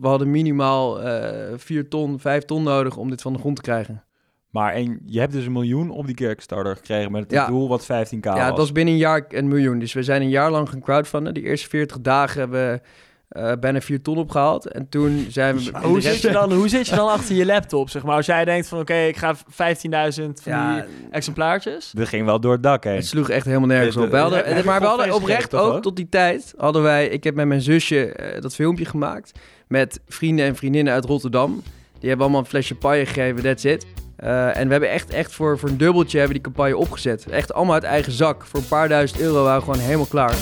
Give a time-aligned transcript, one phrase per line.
[0.00, 3.62] we hadden minimaal eh 4 ton, 5 ton nodig om dit van de grond te
[3.62, 4.02] krijgen.
[4.50, 7.46] Maar en je hebt dus een miljoen op die Kickstarter gekregen met het Ja.
[7.46, 7.86] doel wat 15k
[8.20, 8.46] ja, was.
[8.46, 9.78] het was binnen een jaar een miljoen.
[9.78, 11.34] Dus we zijn een jaar lang gaan crowdfunden.
[11.34, 12.80] Die eerste 40 dagen hebben we
[13.28, 14.66] eh, bijna 4 ton opgehaald.
[14.66, 15.70] En toen zijn we...
[15.82, 18.16] Hoe, zit je dan, hoe zit je dan achter je laptop, zeg maar?
[18.16, 21.90] Als jij denkt van, oké, ik ga 15.000 van Ja, die exemplaartjes.
[21.90, 22.94] Dat ging wel door het dak heen.
[22.94, 24.10] Het sloeg echt helemaal nergens op.
[24.10, 25.82] We eh, hadden, je maar we hadden oprecht ook ook?
[25.82, 27.08] tot die tijd hadden wij.
[27.08, 29.32] Ik heb met mijn zusje eh, dat filmpje gemaakt
[29.68, 31.62] met vrienden en vriendinnen uit Rotterdam.
[31.98, 33.42] Die hebben allemaal een flesje champagne gegeven.
[33.42, 33.86] That's it.
[34.16, 37.26] Eh, en we hebben echt, echt voor, voor een dubbeltje hebben die campagne opgezet.
[37.26, 38.44] Echt allemaal uit eigen zak.
[38.44, 40.34] Voor een paar duizend euro waren we gewoon helemaal klaar.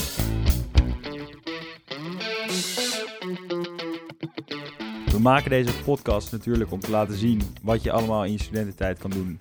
[5.16, 8.98] We maken deze podcast natuurlijk om te laten zien wat je allemaal in je studententijd
[8.98, 9.39] kan doen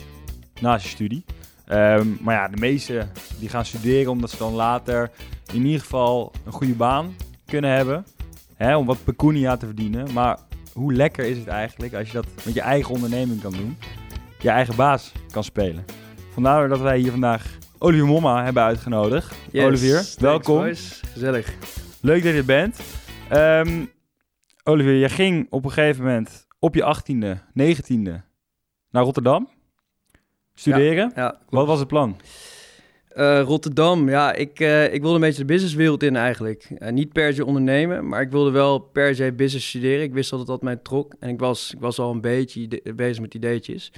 [0.61, 1.25] naast je studie.
[1.65, 5.11] Ehm, maar ja, de meesten die gaan studeren omdat ze dan later
[5.53, 7.15] in ieder geval een goede baan
[7.45, 8.05] kunnen hebben.
[8.55, 10.13] Hè, om wat pecunia te verdienen.
[10.13, 10.39] Maar
[10.73, 13.77] hoe lekker is het eigenlijk als je dat met je eigen onderneming kan doen.
[14.39, 15.85] Je eigen baas kan spelen.
[16.33, 17.45] Vandaar dat wij hier vandaag
[17.77, 19.35] Olivier Momma hebben uitgenodigd.
[19.51, 20.57] Yes, Olivier, thanks, welkom.
[20.57, 21.01] boys.
[21.13, 21.53] Gezellig.
[22.01, 22.79] Leuk dat je er bent.
[23.29, 23.85] Ehm,
[24.67, 28.21] Olivier, je ging op een gegeven moment op je 18e, 19e
[28.89, 29.49] naar Rotterdam
[30.53, 31.11] studeren.
[31.15, 32.15] Ja, Wat was het plan?
[33.09, 36.63] Eh, Rotterdam, ja, ik, eh, ik wilde een beetje de businesswereld in eigenlijk.
[36.77, 40.03] Eh, niet per se ondernemen, maar ik wilde wel per se business studeren.
[40.03, 43.21] Ik wist dat dat mij trok en ik was, ik was al een beetje bezig
[43.21, 43.91] met ideetjes.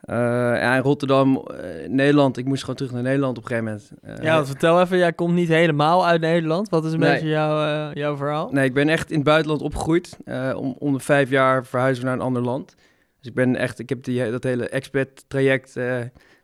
[0.00, 0.16] Eh,
[0.60, 3.64] ja, in Rotterdam, eh, Nederland, ik moest gewoon terug naar Nederland op een gegeven
[4.02, 4.18] moment.
[4.20, 6.68] Eh, Ja, vertel even, jij komt niet helemaal uit Nederland.
[6.68, 7.12] Wat is een Nee.
[7.12, 8.48] beetje jouw, eh, jouw verhaal?
[8.52, 10.16] Nee, ik ben echt in het buitenland opgegroeid.
[10.24, 12.74] Eh, om, om de vijf jaar verhuizen we naar een ander land.
[13.18, 15.96] Dus ik ben echt, ik heb die, dat hele expat-traject eh,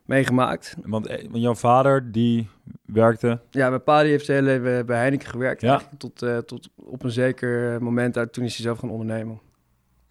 [0.05, 0.75] meegemaakt.
[0.83, 2.49] Want, want jouw vader, die
[2.85, 3.39] werkte...
[3.49, 5.61] Ja, mijn pa die heeft zijn hele leven bij Heineken gewerkt.
[5.61, 5.81] Ja.
[5.97, 8.33] Tot, eh, tot op een zeker moment uit.
[8.33, 9.39] Toen is hij zelf gaan ondernemen.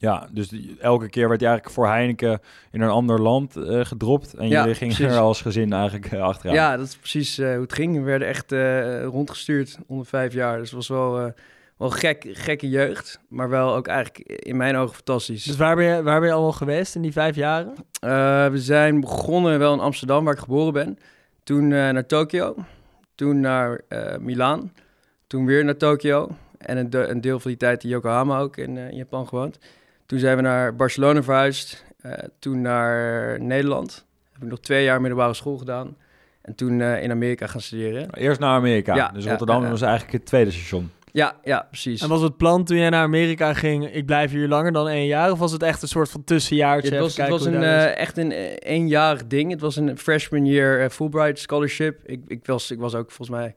[0.05, 3.85] Ja, dus die- elke keer werd hij eigenlijk voor Heineken in een ander land eh,
[3.85, 4.35] gedropt.
[4.35, 5.15] En Ja, jullie gingen precies.
[5.15, 6.55] er als gezin eigenlijk eh, achteraan.
[6.55, 7.97] Ja, dat is precies eh, hoe het ging.
[7.97, 10.59] We werden echt eh, rondgestuurd onder vijf jaar.
[10.59, 11.33] Dus het was wel, eh,
[11.77, 13.21] wel gek, gekke jeugd.
[13.29, 15.45] Maar wel ook eigenlijk in mijn ogen fantastisch.
[15.45, 17.75] Dus waar ben, je, waar ben je allemaal geweest in die vijf jaren?
[18.01, 20.99] Eh, we zijn begonnen wel in Amsterdam, waar ik geboren ben.
[21.45, 22.55] Toen eh, naar Tokio.
[23.15, 24.73] Toen naar eh Milaan.
[25.27, 26.29] Toen weer naar Tokio.
[26.59, 29.59] En een, de- een deel van die tijd in Yokohama ook in, in Japan gewoond.
[30.07, 31.85] Toen zijn we naar Barcelona verhuisd.
[32.01, 34.07] Eh, toen naar Nederland.
[34.33, 35.97] Heb ik nog twee jaar middelbare school gedaan.
[36.43, 38.15] En toen eh, in Amerika gaan studeren.
[38.15, 38.95] Eerst naar Amerika.
[38.95, 39.71] Ja, dus ja, Rotterdam ja.
[39.71, 40.91] was eigenlijk het tweede station.
[41.13, 42.03] Ja, ja, precies.
[42.03, 45.07] En was het plan toen jij naar Amerika ging, ik blijf hier langer dan één
[45.07, 45.31] jaar?
[45.31, 46.91] Of was het echt een soort van tussenjaartje?
[46.91, 49.51] het was, het was een, eh, echt een eenjarig ding.
[49.51, 52.01] Het was een freshman year Fulbright scholarship.
[52.05, 53.55] Ik, ik, was, ik was ook volgens mij...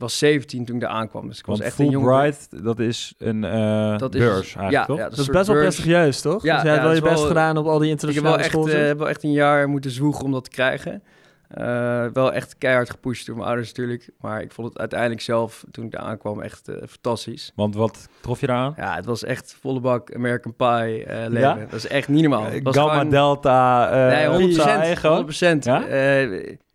[0.00, 1.28] Was 17 toen ik daar aankwam.
[1.28, 2.06] Dus ik was Want echt een jonge...
[2.08, 4.96] Fulbright, dat is een eh, Dat is- beurs eigenlijk, ja, toch?
[4.98, 6.42] ja, dat is best wel prestigieus, toch?
[6.42, 8.12] Ja, dus jij hebt wel je best wel- gedaan op al die Ik heb wel,
[8.12, 8.80] internationale echt, scholen.
[8.80, 11.02] eh, heb wel echt een jaar moeten zwoegen om dat te krijgen.
[11.48, 14.10] Eh, wel echt keihard gepusht door mijn ouders natuurlijk.
[14.20, 17.52] Maar ik vond het uiteindelijk zelf, toen ik daar aankwam, echt fantastisch.
[17.54, 18.74] Want wat trof je eraan?
[18.76, 21.40] Ja, het was echt volle bak American Pie eh, leven.
[21.40, 21.54] Ja?
[21.54, 22.46] Dat is echt niet normaal.
[22.62, 24.46] Gamma, gewoon- Delta, eh Nee, 100%.
[24.46, 25.16] pizza, hè, gewoon?
[25.16, 25.64] 100%.
[25.64, 25.82] Ja?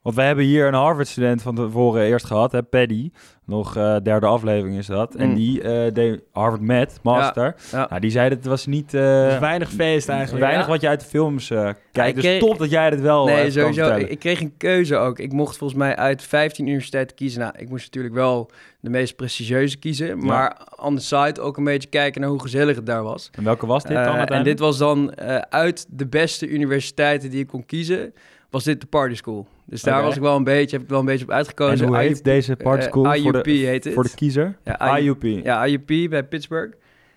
[0.06, 3.12] Want wij hebben hier een Harvard-student van tevoren eerst gehad, hè, Paddy.
[3.46, 5.16] Nog eh, derde aflevering is dat.
[5.16, 5.36] En Mm.
[5.36, 7.56] die eh, deed Harvard Med, master.
[7.72, 7.88] ja.
[7.90, 8.94] Nou, die zei dat het was niet...
[8.94, 10.44] eh, Dus weinig feest eigenlijk.
[10.46, 10.72] weinig ja.
[10.72, 12.16] wat je uit de films eh, kijkt.
[12.16, 13.96] dus kreeg- top dat jij dit wel Nee, kan sowieso.
[13.96, 15.20] Ik, ik kreeg een keuze ook.
[15.20, 17.40] Ik mocht volgens mij uit 15 universiteiten kiezen.
[17.40, 18.50] Nou, ik moest natuurlijk wel
[18.80, 20.26] de meest prestigieuze kiezen.
[20.26, 23.30] Maar on the side ook een beetje kijken naar hoe gezellig het daar was.
[23.32, 27.30] En welke was dit dan Eh, en dit was dan eh, uit de beste universiteiten
[27.30, 28.14] die ik kon kiezen,
[28.50, 29.48] was dit de party school.
[29.66, 31.86] Dus daar was ik wel een beetje, heb ik wel een beetje op uitgekozen.
[31.86, 33.94] En hoe heet IUP deze eh, school voor, IUP de, heet het.
[33.94, 34.58] voor de kiezer?
[34.64, 35.24] Ja, IUP.
[35.24, 35.46] IUP.
[35.46, 36.74] Ja, IUP bij Pittsburgh.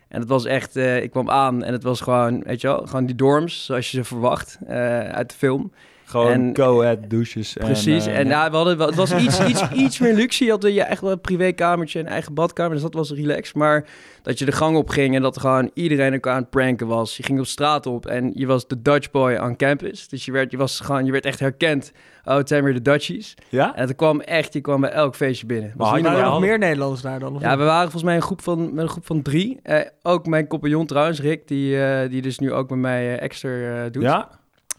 [0.09, 2.87] En het was echt, eh, ik kwam aan en het was gewoon, weet je wel,
[2.87, 5.72] gewoon die dorms zoals je ze verwacht eh, uit de film.
[6.08, 7.52] Gewoon En- co-ed douches.
[7.52, 8.06] Precies.
[8.06, 10.44] En, En, eh, ja, we hadden, het was iets, iets, iets meer luxe.
[10.44, 12.72] Je had je echt wel een privékamertje en eigen badkamer.
[12.72, 13.54] Dus dat was relaxed.
[13.54, 13.84] Maar
[14.22, 17.16] dat je de gang op ging en dat gewoon iedereen elkaar aan het pranken was.
[17.16, 20.08] Je ging op straat op en je was de Dutch boy on campus.
[20.08, 21.93] Dus je werd, je was gewoon, je werd echt herkend.
[22.25, 23.34] Oh, het zijn weer de Dutchies.
[23.49, 23.75] ja?
[23.75, 25.72] En het kwam echt, je kwam bij elk feestje binnen.
[25.76, 27.34] Was Maar had Waren er nog meer Nederlanders daar dan?
[27.34, 29.60] of Ja, we waren volgens mij een groep van, met een groep van drie.
[29.62, 33.22] Eh, ook mijn compagnon trouwens, Rick, die, eh, die dus nu ook met mij eh,
[33.22, 34.02] Exter eh, doet.
[34.02, 34.28] Ja?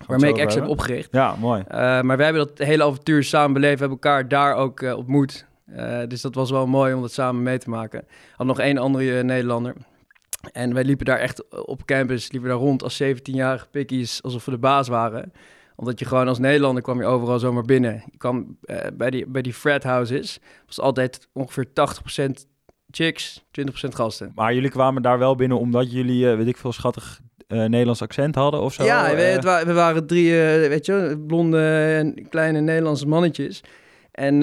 [0.07, 1.07] Waarmee ik heb over opgericht.
[1.11, 1.63] Ja, mooi.
[1.67, 3.73] Uh, maar wij hebben dat hele avontuur samen beleefd.
[3.73, 5.45] We hebben elkaar daar ook uh, ontmoet.
[5.75, 8.07] Uh, dus dat was wel mooi om dat samen mee te maken.
[8.35, 9.75] Had nog één andere Nederlander.
[10.51, 14.51] En wij liepen daar echt op campus, liepen daar rond als 17-jarige pikkies, alsof we
[14.51, 15.33] de baas waren.
[15.75, 18.03] Omdat je gewoon als Nederlander kwam je overal zomaar binnen.
[18.11, 22.31] Je kwam uh, bij, die, bij die frat houses, was altijd ongeveer 80%
[22.91, 24.31] chicks, 20% gasten.
[24.35, 27.19] Maar jullie kwamen daar wel binnen omdat jullie, eh, weet ik veel, schattig
[27.49, 28.83] eh, Nederlands accent hadden of zo?
[28.83, 33.07] Ja, we, Eh, het wa- we waren drie, eh, weet je, blonde en kleine Nederlandse
[33.07, 33.61] mannetjes.
[34.11, 34.39] En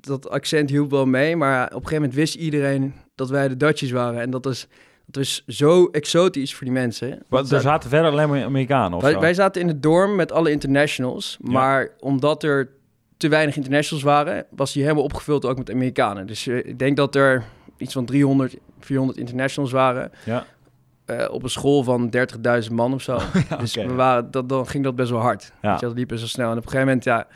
[0.00, 3.56] dat accent hielp wel mee, maar op een gegeven moment wist iedereen dat wij de
[3.56, 4.20] Dutchies waren.
[4.20, 4.68] En dat is,
[5.06, 7.22] dat is zo exotisch voor die mensen.
[7.28, 9.20] want er zaten verder alleen maar Amerikanen of Wij, zo?
[9.20, 11.50] wij zaten in het dorm met alle internationals, Ja.
[11.52, 12.68] maar omdat er
[13.16, 16.26] te weinig internationals waren, was die helemaal opgevuld ook met Amerikanen.
[16.26, 17.44] Dus ik denk dat er
[17.76, 20.46] iets van 300, 400 internationals waren Ja.
[21.06, 22.10] Eh, op een school van
[22.66, 23.18] 30.000 man of zo.
[23.48, 25.52] Ja, Dus we waren, dat, dan ging dat best wel hard.
[25.62, 25.70] Ja.
[25.70, 26.46] Weet je, dat liep best wel snel.
[26.50, 27.26] En op een gegeven moment, ja,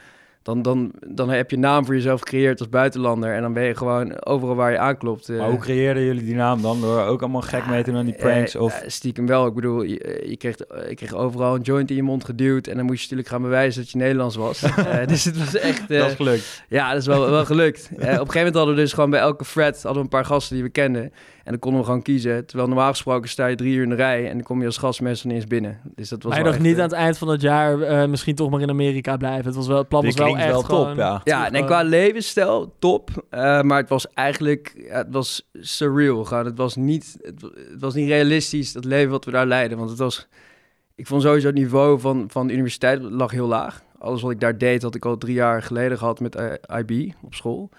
[0.43, 3.35] dan, dan, dan heb je een naam voor jezelf gecreëerd als buitenlander.
[3.35, 5.29] En dan ben je gewoon overal waar je aanklopt.
[5.29, 6.81] eh, Maar hoe creëerden jullie die naam dan?
[6.81, 8.55] Door ook allemaal gek mee te doen aan die pranks?
[8.55, 8.83] eh, of...
[8.87, 9.47] stiekem wel.
[9.47, 10.57] Ik bedoel, je, je, kreeg,
[10.89, 12.67] je kreeg overal een joint in je mond geduwd.
[12.67, 14.61] En dan moest je natuurlijk gaan bewijzen dat je Nederlands was.
[15.07, 15.89] Dus het was echt...
[15.89, 16.65] dat is gelukt.
[16.69, 17.89] ja, dat is wel, wel gelukt.
[17.93, 20.25] Op een gegeven moment hadden we dus gewoon bij elke frat hadden we een paar
[20.25, 21.13] gasten die we kenden.
[21.49, 22.47] En dan konden we gewoon kiezen.
[22.47, 24.77] Terwijl normaal gesproken sta je drie uur in de rij en dan kom je als
[24.77, 25.81] gast meestal niet eens binnen.
[25.95, 27.41] Dus dat was Maar je wel dacht echt, niet eh, aan het eind van het
[27.41, 29.45] jaar eh, misschien toch maar in Amerika blijven.
[29.45, 31.21] Het was wel, het plan was wel echt wel top, gewoon- ja.
[31.25, 33.11] Ja, terug, nee, qua levensstijl top.
[33.31, 36.25] eh, maar het was eigenlijk, ja, het was surreal.
[36.25, 36.45] Gewoon.
[36.45, 39.79] Het, was niet, het, wa- het was niet realistisch, dat leven wat we daar leiden.
[39.79, 40.29] Want het was,
[40.95, 43.83] ik vond sowieso het niveau van, van de universiteit lag heel laag.
[43.99, 46.37] Alles wat ik daar deed, had ik al drie jaar geleden gehad met
[46.87, 47.71] IB op school.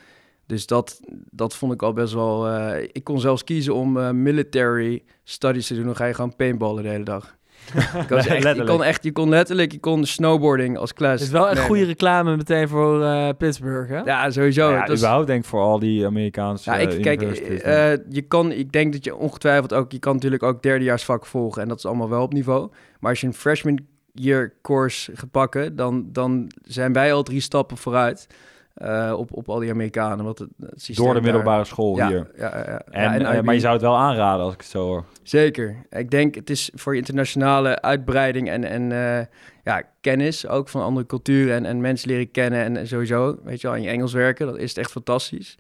[0.49, 0.99] Dus dat,
[1.31, 2.47] dat vond ik al best wel...
[2.47, 5.85] eh, ik kon zelfs kiezen om eh, military studies te doen.
[5.85, 7.37] Dan ga je gewoon paintballen de hele dag.
[8.03, 11.11] Ik was echt, je, kon echt, je kon letterlijk, je kon snowboarding als klas.
[11.11, 11.67] Het is wel echt nemen.
[11.67, 13.99] goede reclame meteen voor eh, Pittsburgh, hè?
[13.99, 14.71] Ja, sowieso.
[14.71, 18.71] ja, überhaupt denk ik voor al die Amerikaanse ja, ik, kijk, eh, je kan, ik
[18.71, 22.09] denk dat je ongetwijfeld ook, je kan natuurlijk ook derdejaarsvak volgen en dat is allemaal
[22.09, 22.71] wel op niveau.
[22.99, 23.79] Maar als je een freshman
[24.13, 28.27] year course gaat pakken, dan, dan zijn wij al drie stappen vooruit
[28.73, 30.25] eh, op, op al die Amerikanen.
[30.25, 32.31] Want het, het systeem door de daar- middelbare school ja, hier.
[32.37, 32.81] Ja, ja.
[32.91, 33.43] En, en eh, IB.
[33.45, 35.05] maar je zou het wel aanraden als ik het zo hoor.
[35.23, 35.85] Zeker.
[35.89, 39.25] Ik denk het is voor je internationale uitbreiding en, en eh,
[39.63, 43.67] ja, kennis ook van andere culturen en, en mensen leren kennen en, sowieso, weet je
[43.67, 45.57] wel, in je Engels werken, dat is echt fantastisch.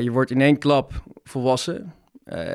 [0.00, 0.92] Je wordt in één klap
[1.24, 1.94] volwassen.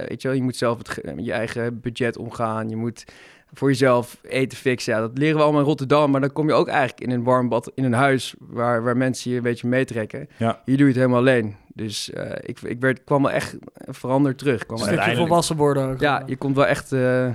[0.07, 2.69] Weet je wel, je moet zelf het, met je eigen budget omgaan.
[2.69, 3.05] Je moet
[3.53, 4.93] voor jezelf eten fixen.
[4.93, 7.23] Ja, dat leren we allemaal in Rotterdam, maar dan kom je ook eigenlijk in een
[7.23, 10.27] warm bad, in een huis waar, waar mensen je een beetje meetrekken.
[10.37, 10.61] Ja.
[10.65, 11.55] Hier doe je het helemaal alleen.
[11.73, 14.61] Dus eh, ik, ik werd, kwam wel echt veranderd terug.
[14.61, 15.99] Ik kwam Een stukje uiteindelijk- volwassen worden ook.
[15.99, 17.29] ja, je komt wel echt, eh,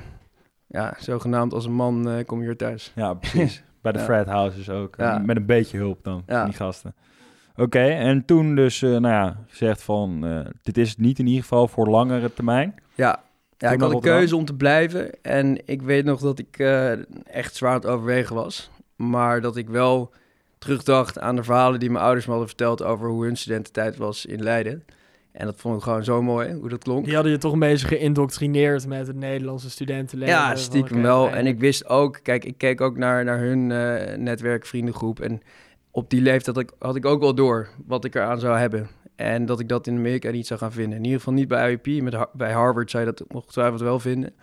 [0.67, 2.93] ja, zogenaamd als een man eh, kom je hier thuis.
[2.95, 3.63] Ja, precies.
[3.83, 4.05] Bij de Ja.
[4.05, 4.95] frat houses ook.
[4.97, 5.19] Ja.
[5.19, 6.39] Met een beetje hulp dan, Ja.
[6.41, 6.95] van die gasten.
[7.57, 11.27] Oké, en toen dus, eh, nou ja, gezegd van, eh, dit is het niet in
[11.27, 12.75] ieder geval voor langere termijn.
[12.95, 13.21] Ja,
[13.59, 15.23] ja ik had een keuze om te blijven.
[15.23, 16.93] En ik weet nog dat ik eh,
[17.25, 18.71] echt zwaar aan het overwegen was.
[18.97, 20.13] Maar dat ik wel
[20.59, 24.27] terugdacht aan de verhalen die mijn ouders me hadden verteld over hoe hun studententijd was
[24.27, 24.85] in Leiden.
[25.33, 27.05] En dat vond ik gewoon zo mooi, hoe dat klonk.
[27.05, 30.35] Die hadden je toch een beetje geïndoctrineerd met het Nederlandse studentenleven.
[30.35, 31.31] Ja, Van, stiekem wel.
[31.31, 35.21] En ik wist ook, kijk, ik keek ook naar, naar hun eh netwerk, vriendengroep.
[35.21, 35.41] En
[35.91, 38.89] op die leeftijd had ik, had ik ook wel door wat ik eraan zou hebben.
[39.17, 40.99] En dat ik dat in Amerika niet zou gaan vinden.
[40.99, 42.03] In ieder geval niet bij IUP.
[42.03, 44.35] Met, bij Harvard zou je dat ongetwijfeld wel vinden.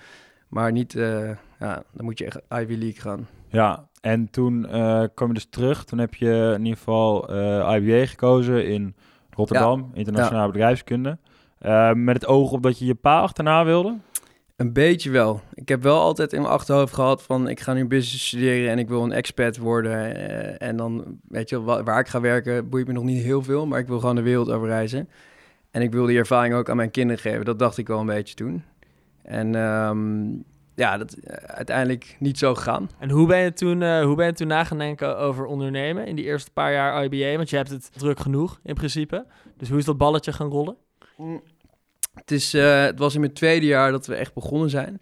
[0.47, 1.29] Maar niet, eh,
[1.59, 3.27] ja, dan moet je echt Ivy League gaan.
[3.47, 5.83] Ja, en toen eh kwam je dus terug.
[5.83, 8.95] Toen heb je in ieder geval eh IBA gekozen in
[9.29, 11.17] Rotterdam, internationale bedrijfskunde.
[11.93, 13.97] Met het oog op dat je je pa achterna wilde.
[14.55, 15.41] Een beetje wel.
[15.53, 17.48] Ik heb wel altijd in mijn achterhoofd gehad van...
[17.48, 20.15] ik ga nu business studeren en ik wil een expat worden.
[20.15, 23.65] eh, en dan, weet je, waar ik ga werken boeit me nog niet heel veel...
[23.65, 25.10] maar ik wil gewoon de wereld over reizen.
[25.72, 27.45] En ik wil die ervaring ook aan mijn kinderen geven.
[27.45, 28.63] Dat dacht ik wel een beetje toen.
[29.22, 30.25] En ehm,
[30.75, 32.89] ja, dat eh, uiteindelijk niet zo gegaan.
[33.00, 36.05] En hoe ben, je toen, eh, hoe ben je toen na gaan denken over ondernemen
[36.05, 37.36] in die eerste paar jaar IBA?
[37.36, 39.25] Want je hebt het druk genoeg in principe.
[39.57, 40.77] Dus hoe is dat balletje gaan rollen?
[42.13, 45.01] Het, is, eh, het was in mijn tweede jaar dat we echt begonnen zijn.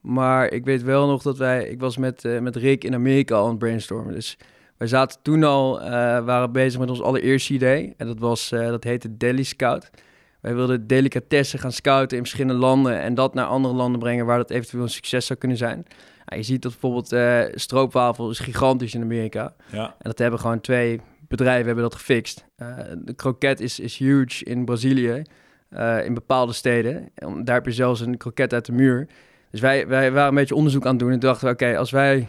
[0.00, 1.68] Maar ik weet wel nog dat wij...
[1.68, 4.14] Ik was met, eh, met Rick in Amerika al aan het brainstormen.
[4.14, 4.38] Dus
[4.76, 5.80] wij zaten toen al...
[5.80, 5.90] eh,
[6.24, 7.94] waren bezig met ons allereerste idee.
[7.96, 9.90] En dat, was, dat heette Deli Scout.
[10.40, 13.00] Wij wilden delicatessen gaan scouten in verschillende landen...
[13.00, 15.86] en dat naar andere landen brengen waar dat eventueel een succes zou kunnen zijn.
[16.24, 17.14] Nou, je ziet dat bijvoorbeeld
[17.60, 19.54] stroopwafel is gigantisch in Amerika.
[19.72, 19.86] Ja.
[19.86, 22.44] En dat hebben gewoon twee bedrijven hebben dat gefixt.
[23.04, 25.22] De kroket is, is huge in Brazilië,
[25.68, 27.10] eh, in bepaalde steden.
[27.14, 29.08] En Daar heb je zelfs een kroket uit de muur.
[29.50, 32.26] Dus wij, wij waren een beetje onderzoek aan het doen en dachten oké, als wij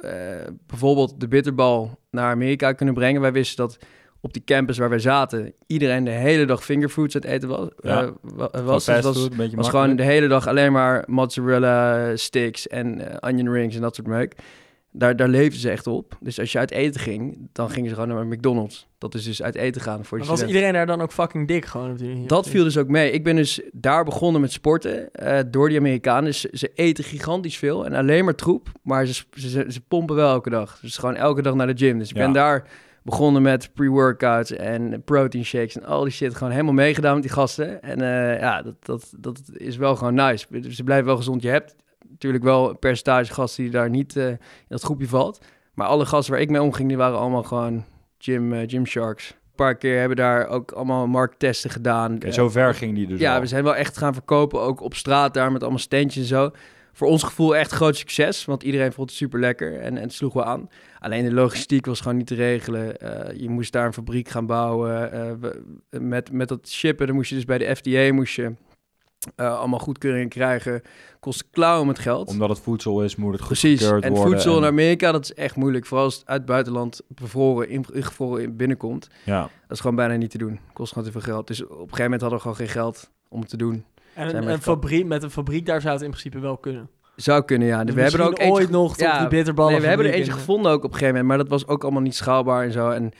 [0.00, 0.10] eh,
[0.66, 3.20] bijvoorbeeld de bitterbal naar Amerika kunnen brengen.
[3.20, 3.78] Wij wisten dat
[4.20, 7.68] op die campus waar wij zaten, iedereen de hele dag fingerfoods aan het eten was.
[7.80, 8.02] Ja.
[8.52, 8.84] eh, was.
[8.84, 9.04] Dus het
[9.54, 14.06] was, gewoon de hele dag alleen maar mozzarella sticks en onion rings en dat soort
[14.08, 14.34] meuk.
[14.96, 16.16] Daar, daar leefden ze echt op.
[16.20, 18.88] Dus als je uit eten ging, dan gingen ze gewoon naar McDonald's.
[18.98, 21.64] Dat is dus uit eten gaan voor Maar was iedereen daar dan ook fucking dik
[21.64, 21.90] gewoon?
[21.90, 23.10] op die- Dat viel dus ook mee.
[23.10, 26.24] Ik ben dus daar begonnen met sporten eh, door die Amerikanen.
[26.24, 28.68] Dus ze eten gigantisch veel en alleen maar troep.
[28.82, 30.78] Maar ze, ze, ze, ze pompen wel elke dag.
[30.80, 31.98] Dus gewoon elke dag naar de gym.
[31.98, 32.22] Dus ik Ja.
[32.24, 32.68] ben daar
[33.02, 36.34] begonnen met pre-workouts en protein shakes en al die shit.
[36.34, 37.82] Gewoon helemaal meegedaan met die gasten.
[37.82, 40.46] En eh, ja, dat, dat, dat is wel gewoon nice.
[40.50, 41.42] Dus ze blijven wel gezond.
[41.42, 41.74] Je hebt
[42.14, 45.44] natuurlijk wel een percentage gasten die daar niet eh, in dat groepje valt.
[45.74, 47.84] Maar alle gasten waar ik mee omging, die waren allemaal gewoon
[48.18, 49.28] gym, eh, gym sharks.
[49.30, 52.18] Een paar keer hebben daar ook allemaal markttesten gedaan.
[52.18, 53.40] Eh, zo ver ging die dus ja, al.
[53.40, 56.50] we zijn wel echt gaan verkopen, ook op straat daar met allemaal steentjes en zo.
[56.92, 60.12] Voor ons gevoel echt groot succes, want iedereen vond het super lekker en, en het
[60.12, 60.68] sloeg wel aan.
[60.98, 62.98] Alleen de logistiek was gewoon niet te regelen.
[63.00, 65.12] Eh, je moest daar een fabriek gaan bouwen.
[65.12, 65.62] Eh, we-
[66.00, 68.52] met, met dat shippen, dan moest je dus bij de FDA moest je,
[69.36, 70.82] eh, allemaal goedkeuringen krijgen.
[71.20, 72.28] Kost klauwen met geld.
[72.28, 73.82] Omdat het voedsel is, moet het Precies.
[73.82, 74.16] En worden.
[74.16, 75.86] voedsel in Amerika, dat is echt moeilijk.
[75.86, 79.08] Vooral als het uit het buitenland bevroren, in- ingevroren in- binnenkomt.
[79.24, 80.60] Ja, Dat is gewoon bijna niet te doen.
[80.72, 81.46] Kost gewoon te veel geld.
[81.46, 83.84] Dus op een gegeven moment hadden we gewoon geen geld om het te doen.
[84.14, 86.88] En een, fabriek, met een fabriek daar zou het in principe wel kunnen.
[87.16, 87.84] Zou kunnen, ja.
[87.84, 88.72] Dus we hebben er ook ooit eentje...
[88.72, 89.72] nog ja, die bitterballen.
[89.72, 91.28] Nee, we hebben er eentje in- gevonden ook op een gegeven moment.
[91.28, 92.90] Maar dat was ook allemaal niet schaalbaar en zo.
[92.90, 93.12] En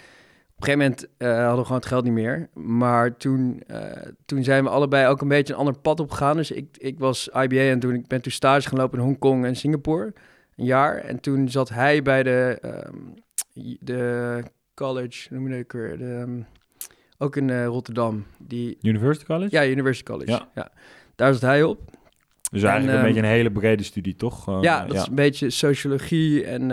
[0.56, 2.48] op een gegeven moment eh, hadden we gewoon het geld niet meer.
[2.54, 6.36] Maar toen, eh, toen zijn we allebei ook een beetje een ander pad opgegaan.
[6.36, 9.44] Dus ik, ik was IBA en toen ik ben toen stage gaan lopen in Hongkong
[9.44, 10.12] en Singapore.
[10.56, 10.96] Een jaar.
[10.96, 12.96] En toen zat hij bij de, ehm,
[13.80, 14.42] de
[14.74, 15.98] college, noem je dat ook weer?
[15.98, 16.40] De, ehm,
[17.18, 18.26] ook in eh, Rotterdam.
[18.38, 19.56] Die, University College?
[19.56, 20.30] ja, University College.
[20.30, 20.48] Ja.
[20.54, 20.70] Ja.
[21.14, 21.80] Daar zat hij op.
[22.50, 24.62] Dus eigenlijk En, een beetje ehm, een hele brede studie, toch?
[24.62, 26.44] Ja, dat is een beetje sociologie.
[26.44, 26.70] En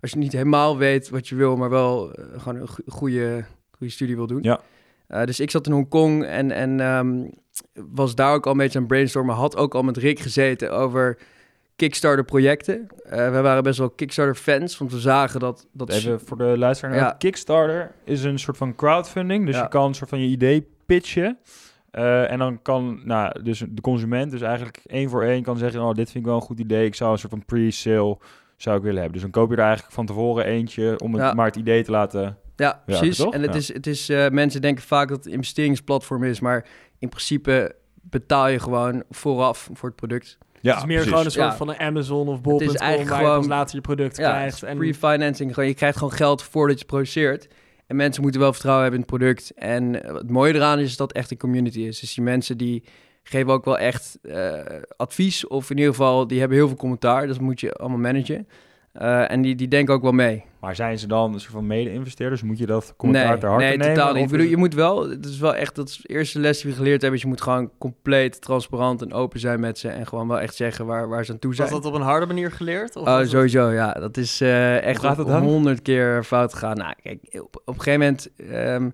[0.00, 3.44] als je niet helemaal weet wat je wil, maar wel eh, gewoon een go- goede,
[3.70, 4.42] goede studie wil doen.
[4.42, 4.60] Ja.
[5.06, 7.24] Eh, dus ik zat in Hongkong en, en ehm,
[7.92, 9.34] was daar ook al een beetje aan brainstormen.
[9.34, 11.18] Had ook al met Rick gezeten over
[11.76, 12.86] Kickstarter projecten.
[13.04, 15.66] Eh we waren best wel Kickstarter fans, want we zagen dat...
[15.72, 16.94] dat Even voor de luisteraar.
[16.94, 17.14] Ja.
[17.18, 19.46] Kickstarter is een soort van crowdfunding.
[19.46, 19.62] Dus Ja.
[19.62, 21.38] je kan een soort van je idee pitchen.
[21.90, 25.80] En dan kan nou, dus de consument dus eigenlijk één voor één kan zeggen...
[25.80, 26.86] oh, dit vind ik wel een goed idee.
[26.86, 28.18] Ik zou een soort van pre-sale
[28.62, 29.12] zou ik willen hebben.
[29.12, 30.98] Dus dan koop je er eigenlijk van tevoren eentje...
[30.98, 31.32] om het, Ja.
[31.34, 32.36] maar het idee te laten...
[32.56, 33.16] Ja, precies.
[33.16, 33.34] toch?
[33.34, 33.56] En het Ja.
[33.58, 36.66] is, het is eh, mensen denken vaak dat het een investeringsplatform is, maar
[36.98, 40.38] in principe betaal je gewoon vooraf voor het product.
[40.60, 41.10] Ja, het is meer precies.
[41.10, 41.56] gewoon een soort Ja.
[41.56, 44.16] van een Amazon of Bol.com Het is eigenlijk waar je pas gewoon- later je product
[44.16, 44.62] Ja, krijgt.
[44.62, 45.54] En pre-financing.
[45.54, 47.48] Gewoon, je krijgt gewoon geld voordat je produceert.
[47.86, 49.52] En mensen moeten wel vertrouwen hebben in het product.
[49.54, 52.00] En eh, het mooie eraan is dat het echt een community is.
[52.00, 52.84] Dus die mensen die
[53.22, 54.52] geven ook wel echt eh,
[54.96, 55.46] advies.
[55.46, 57.26] Of in ieder geval, die hebben heel veel commentaar.
[57.26, 58.48] Dat moet je allemaal managen.
[58.92, 60.44] Eh, en die, die denken ook wel mee.
[60.60, 62.42] Maar zijn ze dan een soort van mede-investeerders?
[62.42, 63.94] Moet je dat commentaar nee, ter harte nee, nemen?
[63.94, 64.24] totaal niet.
[64.24, 66.70] Ik bedoel, je moet wel, het is wel echt, dat is de eerste les die
[66.70, 70.06] we geleerd hebben, is je moet gewoon compleet transparant en open zijn met ze en
[70.06, 71.70] gewoon wel echt zeggen waar, waar ze aan toe zijn.
[71.70, 72.96] was dat op een harde manier geleerd?
[72.96, 73.92] Of Oh, dat- sowieso, ja.
[73.92, 76.76] Dat is eh, echt honderd keer fout gegaan.
[76.76, 78.28] Nou, kijk, op, op een gegeven moment...
[78.36, 78.90] ehm,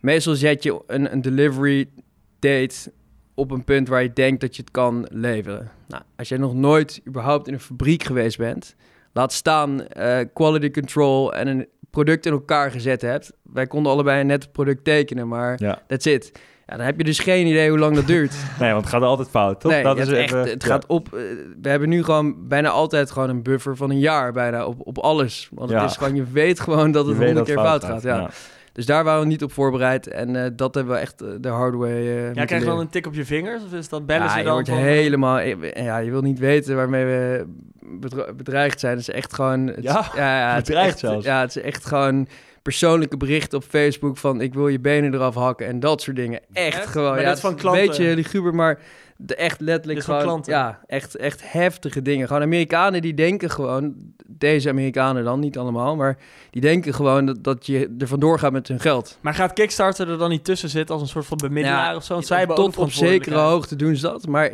[0.00, 1.90] meestal zet je een, een delivery
[2.38, 2.92] date
[3.40, 5.70] op een punt waar je denkt dat je het kan leveren.
[5.88, 8.74] Nou, als jij nog nooit überhaupt in een fabriek geweest bent...
[9.12, 13.32] laat staan eh, quality control en een product in elkaar gezet hebt.
[13.52, 15.82] Wij konden allebei net het product tekenen, maar Ja.
[15.86, 16.32] that's it.
[16.66, 18.34] Ja, dan heb je dus geen idee hoe lang dat duurt.
[18.60, 19.72] Nee, want het gaat altijd fout, toch?
[19.72, 20.68] Nee, dat is echt, even- het ja.
[20.68, 21.06] gaat op.
[21.14, 21.20] eh,
[21.62, 24.98] we hebben nu gewoon bijna altijd gewoon een buffer van een jaar bijna op, op
[24.98, 25.48] alles.
[25.52, 25.80] Want Ja.
[25.80, 28.02] het is gewoon, je weet gewoon dat het honderd dat keer fout gaat.
[28.02, 28.16] ja.
[28.16, 28.30] ja.
[28.72, 30.06] Dus daar waren we niet op voorbereid.
[30.06, 32.78] En eh, dat hebben we echt eh, de hard way eh Ja, krijg je dan
[32.80, 33.62] een tik op je vingers?
[33.64, 34.52] Of is dat bellen ja, ze je dan?
[34.52, 35.38] wordt van- helemaal...
[35.74, 37.46] Ja, je wil niet weten waarmee we
[37.80, 38.92] bedre- bedreigd zijn.
[38.98, 39.66] Het is echt gewoon...
[39.66, 41.24] Het, Ja, ja, het is bedreigd echt- zelfs.
[41.26, 42.28] Ja, het is echt gewoon
[42.62, 44.40] persoonlijke berichten op Facebook van...
[44.40, 46.40] ik wil je benen eraf hakken en dat soort dingen.
[46.52, 46.86] Echt, Echt?
[46.86, 47.10] gewoon.
[47.10, 47.82] Maar ja, dat het van is klanten?
[47.82, 48.78] Een beetje liguber, maar
[49.22, 50.22] de echt letterlijk gewoon...
[50.22, 50.52] klanten?
[50.52, 52.26] Ja, echt, echt heftige dingen.
[52.26, 53.94] Gewoon Amerikanen die denken gewoon...
[54.26, 56.18] Deze Amerikanen dan, niet allemaal, maar
[56.50, 59.18] die denken gewoon dat, dat je er vandoor gaat met hun geld.
[59.20, 62.04] Maar gaat Kickstarter er dan niet tussen zitten als een soort van bemiddelaar Ja, of
[62.04, 62.14] zo?
[62.14, 64.26] Want zij tot op zekere hoogte doen ze dat.
[64.26, 64.50] Maar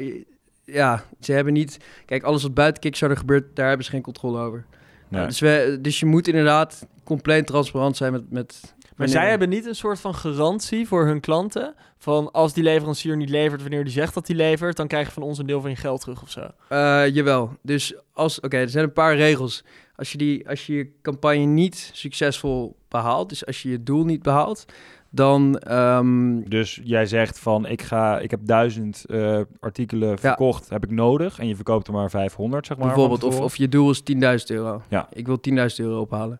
[0.64, 1.78] ja, ze hebben niet...
[2.04, 4.64] Kijk, alles wat buiten Kickstarter gebeurt, daar hebben ze geen controle over.
[5.08, 5.26] Nee.
[5.26, 8.30] Dus, we, dus je moet inderdaad compleet transparant zijn met...
[8.30, 11.74] met Maar zij hebben niet een soort van garantie voor hun klanten.
[11.98, 15.12] Van als die leverancier niet levert wanneer die zegt dat hij levert, dan krijg je
[15.12, 16.40] van ons een deel van je geld terug of zo.
[16.68, 17.50] Eh, jawel.
[17.62, 18.40] Dus als...
[18.40, 19.64] Oké, er zijn een paar regels.
[19.96, 24.04] Als je, die, als je je campagne niet succesvol behaalt, dus als je je doel
[24.04, 24.64] niet behaalt,
[25.10, 25.58] dan...
[25.58, 30.90] ehm, Dus jij zegt van, ik, ga, ik heb duizend eh, artikelen verkocht, heb ik
[30.90, 31.38] nodig.
[31.38, 32.86] En je verkoopt er maar 500, zeg maar.
[32.86, 34.82] bijvoorbeeld, of, of je doel is 10.000 euro.
[34.88, 35.08] Ja.
[35.12, 36.38] Ik wil 10.000 euro ophalen.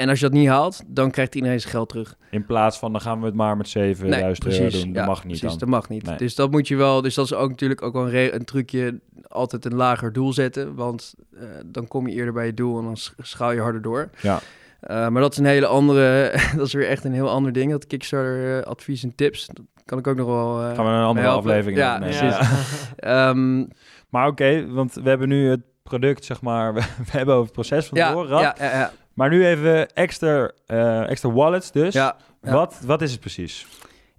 [0.00, 2.16] En als je dat niet haalt, dan krijgt iedereen zijn geld terug.
[2.30, 4.92] In plaats van dan gaan we het maar met 7000 euro doen.
[4.92, 5.58] Dat Ja, mag niet precies, dan.
[5.58, 6.02] dat mag niet.
[6.06, 6.16] Nee.
[6.16, 7.02] Dus dat moet je wel.
[7.02, 9.00] Dus dat is ook natuurlijk ook wel een, een trucje.
[9.28, 10.74] Altijd een lager doel zetten.
[10.74, 13.82] Want eh, dan kom je eerder bij je doel en dan sch- schaal je harder
[13.82, 14.10] door.
[14.20, 14.40] Ja.
[14.80, 16.32] Eh, maar dat is een hele andere.
[16.56, 17.70] dat is weer echt een heel ander ding.
[17.70, 19.46] Dat Kickstarter eh, advies en tips.
[19.46, 20.54] Dat kan ik ook nog wel.
[20.56, 22.36] Gaan we een andere aflevering Ja, precies.
[22.96, 23.64] ehm,
[24.08, 27.86] Maar oké, want we hebben nu het product, zeg maar, we, hebben over het proces
[27.86, 28.28] van ja, gehad.
[28.40, 31.94] ja, ja, ja, Maar nu even extra, eh, extra wallets dus.
[31.94, 32.16] ja.
[32.42, 32.52] ja.
[32.52, 33.66] Wat, wat is het precies?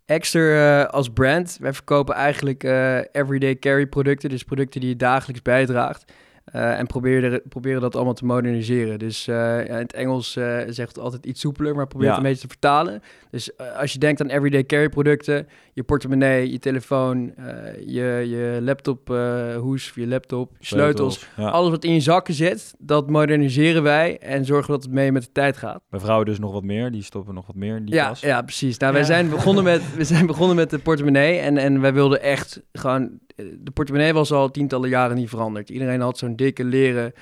[0.06, 1.58] Extra eh, als brand.
[1.62, 4.30] Wij verkopen eigenlijk eh, everyday carry producten.
[4.30, 6.14] Dus producten die je dagelijks bijdraagt.
[6.46, 9.00] Eh, en proberen, proberen dat allemaal te moderniseren.
[9.00, 12.14] Dus eh, ja, in het Engels eh, zegt het altijd iets soepeler, maar probeer Ja.
[12.16, 13.02] het een beetje te vertalen.
[13.32, 17.46] Dus als je denkt aan everyday carry producten, je portemonnee, je telefoon, eh,
[17.86, 21.28] je, je laptop, eh, hoes, je laptop, je sleutels.
[21.38, 21.50] Ja.
[21.50, 25.24] Alles wat in je zakken zit, dat moderniseren wij en zorgen dat het mee met
[25.24, 25.82] de tijd gaat.
[25.90, 28.20] Bij vrouwen dus nog wat meer, die stoppen nog wat meer in die Ja, tas.
[28.22, 28.78] ja, precies.
[28.78, 32.22] Nou, wij zijn begonnen met, we zijn begonnen met de portemonnee en, en wij wilden
[32.22, 33.20] echt gewoon...
[33.60, 35.70] De portemonnee was al tientallen jaren niet veranderd.
[35.70, 37.14] Iedereen had zo'n dikke leren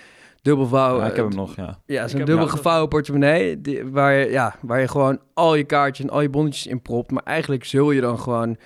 [0.42, 1.00] dubbelvouw.
[1.00, 1.80] Ja, ik heb hem nog, ja.
[1.86, 2.50] Ja, zo'n heb dubbel hem ook.
[2.50, 6.30] gevouwen portemonnee, die, waar, je, ja, waar je gewoon al je kaartjes en al je
[6.30, 7.12] bonnetjes in propt.
[7.12, 8.58] Maar eigenlijk zul je dan gewoon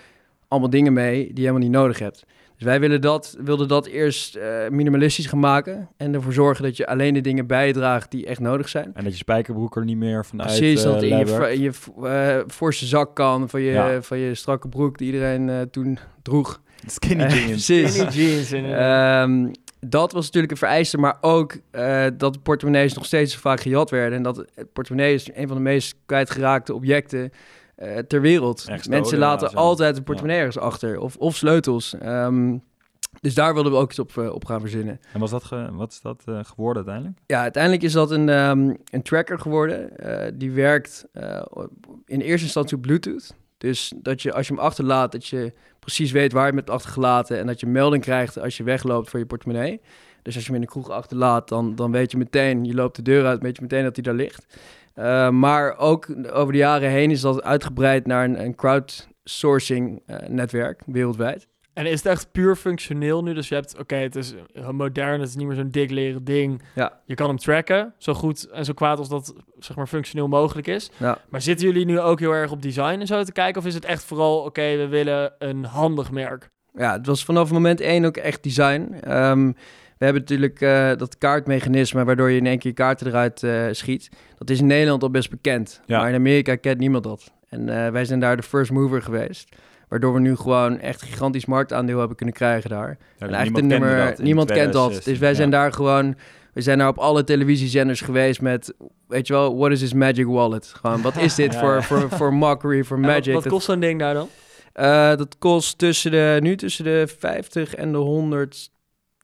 [0.47, 2.25] allemaal dingen mee die je helemaal niet nodig hebt.
[2.55, 5.89] Dus wij willen dat, wilden dat eerst eh, minimalistisch gaan maken.
[5.97, 8.91] En ervoor zorgen dat je alleen de dingen bijdraagt die echt nodig zijn.
[8.93, 11.71] En dat je spijkerbroek er niet meer vanuit Precies, eh, dat in je, in je
[12.03, 14.01] eh, forse zak kan van je, Ja.
[14.01, 16.61] van je strakke broek die iedereen eh, toen droeg.
[16.95, 17.65] Skinny Eh, jeans.
[17.65, 17.93] precies.
[17.93, 18.51] Skinny jeans.
[18.51, 23.39] Ehm, dat was natuurlijk een vereiste, maar ook eh, dat de portemonnees nog steeds zo
[23.39, 24.17] vaak gejat werden.
[24.17, 27.31] En dat het portemonnee is een van de meest kwijtgeraakte objecten
[27.75, 28.65] eh, ter wereld.
[28.67, 29.57] Echt Mensen laten ja.
[29.57, 31.95] altijd een portemonnee ergens achter of, of sleutels.
[31.99, 32.57] Ehm,
[33.21, 34.99] dus daar wilden we ook iets op, op gaan verzinnen.
[35.13, 37.17] En was dat ge- wat is dat eh, geworden uiteindelijk?
[37.25, 39.97] Ja, uiteindelijk is dat een, ehm, een tracker geworden.
[39.97, 41.41] Eh, die werkt eh,
[42.05, 43.35] in eerste instantie op Bluetooth.
[43.57, 46.69] Dus dat je als je hem achterlaat, dat je precies weet waar je hem hebt
[46.69, 47.39] achtergelaten.
[47.39, 49.81] En dat je melding krijgt als je wegloopt voor je portemonnee.
[50.21, 52.95] Dus als je hem in de kroeg achterlaat, dan, dan weet je meteen, je loopt
[52.95, 54.45] de deur uit, weet je meteen dat hij daar ligt.
[54.93, 60.27] Eh, maar ook over de jaren heen is dat uitgebreid naar een, een crowdsourcing eh,
[60.27, 61.47] netwerk wereldwijd.
[61.73, 63.33] En is het echt puur functioneel nu?
[63.33, 66.23] Dus je hebt, oké, het is heel modern, het is niet meer zo'n dik leren
[66.23, 66.61] ding.
[66.75, 66.99] Ja.
[67.05, 70.67] Je kan hem tracken, zo goed en zo kwaad als dat zeg maar functioneel mogelijk
[70.67, 70.91] is.
[70.97, 71.17] Ja.
[71.29, 73.61] Maar zitten jullie nu ook heel erg op design en zo te kijken?
[73.61, 76.49] Of is het echt vooral, oké, we willen een handig merk?
[76.73, 78.93] Ja, het was vanaf moment één ook echt design.
[79.01, 79.51] Ehm,
[79.97, 83.65] we hebben natuurlijk eh, dat kaartmechanisme waardoor je in één keer je kaarten eruit eh,
[83.71, 84.09] schiet.
[84.37, 85.81] Dat is in Nederland al best bekend.
[85.85, 85.99] Ja.
[85.99, 87.31] Maar in Amerika kent niemand dat.
[87.49, 89.55] En eh, wij zijn daar de first mover geweest.
[89.93, 92.87] Waardoor we nu gewoon echt gigantisch marktaandeel hebben kunnen krijgen daar.
[92.89, 94.73] Ja, en dus eigenlijk de nummer, dat niemand kent dat.
[94.73, 95.11] 2016.
[95.11, 96.15] Dus wij zijn daar gewoon,
[96.53, 98.73] we zijn daar op alle televisiezenders geweest met,
[99.07, 100.73] weet je wel, what is this magic wallet?
[100.81, 103.33] Gewoon, wat is dit voor, voor, voor mockery, voor wat- magic?
[103.33, 104.29] wat kost zo'n ding daar dan?
[104.73, 107.97] eh, dat kost tussen de, nu tussen de 50 en de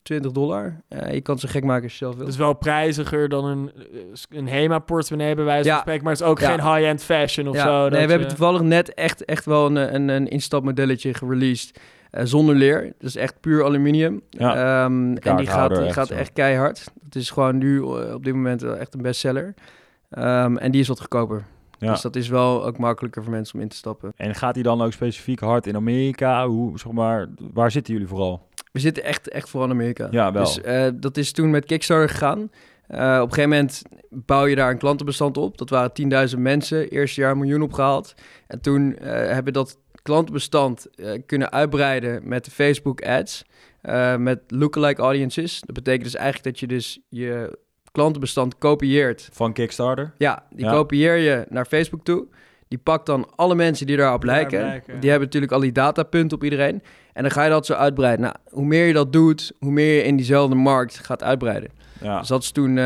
[0.10, 0.82] 120 dollar.
[0.88, 2.26] Eh, je kan zo gek maken als je zelf wilt.
[2.26, 5.80] Het is wel prijziger dan een, eh, een HEMA-portemonnee bij wijze van Ja.
[5.80, 6.04] spreken.
[6.04, 6.50] Maar het is ook Ja.
[6.50, 7.90] geen high-end fashion of ja, zo.
[7.90, 11.80] nee, we hebben toevallig net echt, echt wel een, een, een instapmodelletje gereleased.
[12.10, 12.94] eh, zonder leer.
[12.98, 14.22] Dus echt puur aluminium.
[14.30, 16.92] Ja, Ehm, en die gaat, die echt gaat echt keihard.
[17.04, 17.80] Het is gewoon nu
[18.14, 19.54] op dit moment echt een bestseller.
[20.10, 21.44] Ehm, en die is wat goedkoper.
[21.78, 21.92] Ja.
[21.92, 24.12] Dus dat is wel ook makkelijker voor mensen om in te stappen.
[24.16, 26.48] En gaat die dan ook specifiek hard in Amerika?
[26.48, 28.48] Hoe, zeg maar, waar zitten jullie vooral?
[28.72, 30.08] We zitten echt, echt vooral in Amerika.
[30.12, 30.44] Ja, wel.
[30.44, 32.52] Dus eh, dat is toen met Kickstarter gegaan.
[32.88, 35.58] Eh, op een gegeven moment bouw je daar een klantenbestand op.
[35.58, 35.92] Dat waren
[36.32, 36.90] 10.000 mensen.
[36.90, 38.14] Eerste jaar een miljoen opgehaald.
[38.48, 40.88] En toen eh, hebben we dat klantenbestand
[41.26, 43.44] kunnen uitbreiden met de Facebook ads.
[44.18, 45.62] met lookalike audiences.
[45.66, 47.58] Dat betekent dus eigenlijk dat je dus je
[47.92, 49.30] klantenbestand kopieert.
[49.32, 50.14] Van Kickstarter?
[50.18, 50.72] Ja, die Ja.
[50.72, 52.28] kopieer je naar Facebook toe.
[52.70, 54.82] Die pakt dan alle mensen die daarop Daar lijken.
[55.00, 56.84] Die hebben natuurlijk al die datapunten op iedereen.
[57.14, 58.22] En dan ga je dat zo uitbreiden.
[58.26, 61.70] Nou, hoe meer je dat doet, hoe meer je in diezelfde markt gaat uitbreiden.
[62.02, 62.20] Ja.
[62.20, 62.84] Dus dat is toen eh,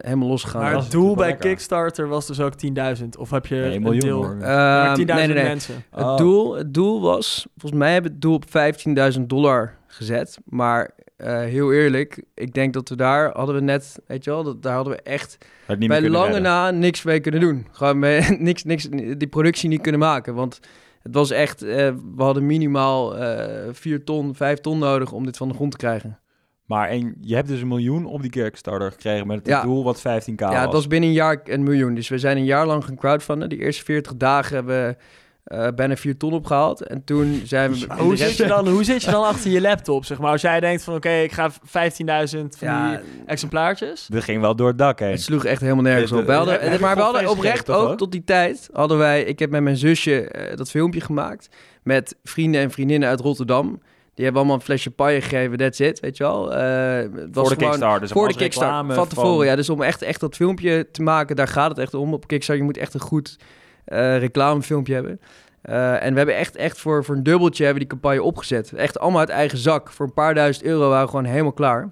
[0.00, 0.62] helemaal losgegaan.
[0.62, 1.48] Maar het doel bij lekker.
[1.48, 2.52] Kickstarter was dus ook
[2.98, 3.08] 10.000.
[3.18, 4.16] Of heb je Nee, een miljoen deel?
[4.24, 4.36] hoor.
[4.36, 5.44] Maar Ehm, 10.000 nee, nee, nee.
[5.44, 5.84] mensen.
[5.92, 6.08] Oh.
[6.08, 10.38] Het, doel, het doel was, volgens mij hebben we het doel op 15.000 dollar gezet.
[10.44, 14.42] Maar eh, heel eerlijk, ik denk dat we daar hadden we net, weet je wel,
[14.42, 16.42] dat, daar hadden we echt bij lange redden.
[16.42, 17.66] na niks mee kunnen doen.
[17.70, 20.34] Gewoon mee, niks, niks, die productie niet kunnen maken.
[20.34, 20.60] Want
[21.02, 25.36] het was echt, eh, we hadden minimaal eh 4 ton, 5 ton nodig om dit
[25.36, 26.18] van de grond te krijgen.
[26.64, 29.62] Maar en, je hebt dus een miljoen op die Kickstarter gekregen met het Ja.
[29.62, 30.02] doel wat 15k
[30.40, 30.72] Ja, het was.
[30.74, 31.94] was binnen een jaar een miljoen.
[31.94, 33.48] Dus we zijn een jaar lang gaan crowdfunden.
[33.48, 34.96] Die eerste 40 dagen hebben we
[35.44, 36.86] eh, bijna 4 ton opgehaald.
[36.86, 37.86] En toen zijn we...
[37.98, 40.30] Hoe, zit je dan, hoe zit je dan achter je laptop, zeg maar?
[40.30, 44.06] Als jij denkt van, oké, ik ga 15.000 van Ja, die exemplaartjes.
[44.06, 45.10] Dat ging wel door het dak heen.
[45.10, 46.26] Het sloeg echt helemaal nergens Dit, op.
[46.28, 47.98] Hadden, maar we hadden oprecht ook ook?
[47.98, 49.22] tot die tijd hadden wij.
[49.24, 51.48] Ik heb met mijn zusje eh, dat filmpje gemaakt
[51.82, 53.80] met vrienden en vriendinnen uit Rotterdam.
[54.14, 55.58] Die hebben allemaal een flesje paille gegeven.
[55.58, 56.54] That's it, weet je wel.
[56.54, 58.00] Eh, het was Voor de gewoon- Kickstarter.
[58.00, 58.94] dus voor de Kickstarter.
[58.94, 59.56] Van tevoren, ja.
[59.56, 62.12] Dus om echt, echt dat filmpje te maken, daar gaat het echt om.
[62.12, 63.36] Op Kickstarter, je moet echt een goed
[64.18, 65.20] reclamefilmpje hebben.
[65.64, 68.72] Eh, en we hebben echt, echt voor, voor een dubbeltje hebben die campagne opgezet.
[68.72, 69.90] Echt allemaal uit eigen zak.
[69.90, 71.90] Voor een paar duizend euro waren we gewoon helemaal klaar.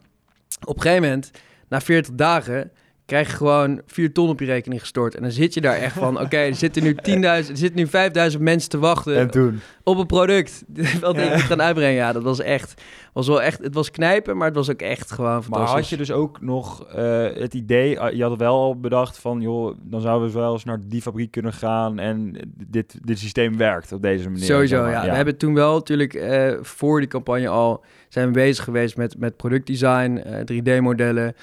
[0.64, 1.30] Op een gegeven moment,
[1.68, 2.72] na 40 dagen,
[3.12, 5.14] krijg je gewoon 4 ton op je rekening gestort.
[5.14, 7.86] En dan zit je daar echt van, oké, er zitten nu 10.000, er zitten nu
[8.32, 9.60] 5.000 mensen te wachten En toen?
[9.84, 10.64] op een product
[11.00, 11.38] wat ik Ja.
[11.38, 11.94] gaan uitbrengen.
[11.94, 15.10] Ja, dat was echt, was wel echt, het was knijpen, maar het was ook echt
[15.10, 15.74] gewoon Maar fantastisch.
[15.80, 19.40] had je dus ook nog eh, het idee, eh, je had wel al bedacht van,
[19.40, 23.56] joh, dan zouden we wel eens naar die fabriek kunnen gaan en dit, dit systeem
[23.56, 24.44] werkt op deze manier.
[24.44, 25.04] Sowieso, zeg maar.
[25.04, 25.10] ja.
[25.10, 29.18] We hebben toen wel natuurlijk eh, voor die campagne al zijn we bezig geweest met,
[29.18, 31.34] met productdesign, eh 3D-modellen,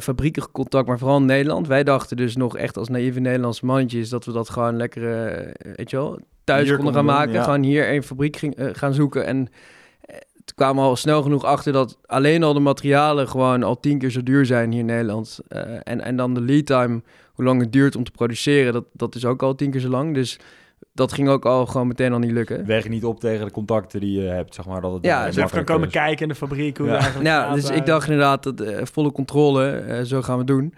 [0.00, 1.66] fabrieken contact, maar vooral in Nederland.
[1.66, 5.72] Wij dachten dus nog echt als naïeve Nederlandse mannetjes dat we dat gewoon lekker, eh,
[5.76, 7.32] weet je wel, thuis Hier konden gaan maken.
[7.32, 7.42] ja.
[7.42, 9.48] Gewoon hier een fabriek ging, eh, gaan zoeken en
[10.00, 13.98] eh, toen kwamen al snel genoeg achter dat alleen al de materialen gewoon al tien
[13.98, 15.38] keer zo duur zijn hier in Nederland.
[15.48, 18.84] Eh, en, en dan de lead time, hoe lang het duurt om te produceren, dat,
[18.92, 20.14] dat is ook al tien keer zo lang.
[20.14, 20.38] Dus
[20.92, 22.64] dat ging ook al gewoon meteen al niet lukken.
[22.64, 24.80] Weeg je niet op tegen de contacten die je hebt, zeg maar.
[24.80, 25.94] Dat het Ja, eh, dus even makkelijker komen is.
[25.94, 26.92] kijken in de fabriek hoe Ja.
[26.94, 30.44] eigenlijk Ja, gaat dus ik dacht inderdaad dat eh, volle controle, eh, zo gaan we
[30.44, 30.74] doen.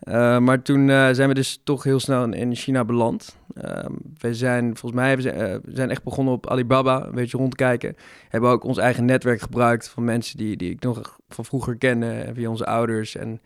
[0.00, 3.36] Eh, maar toen eh, zijn we dus toch heel snel in, in China beland.
[3.54, 7.96] Ehm, we zijn, volgens mij, eh, we zijn echt begonnen op Alibaba, een beetje rondkijken.
[8.28, 12.30] Hebben ook ons eigen netwerk gebruikt van mensen die, die ik nog van vroeger kende,
[12.34, 13.16] via onze ouders.
[13.16, 13.40] En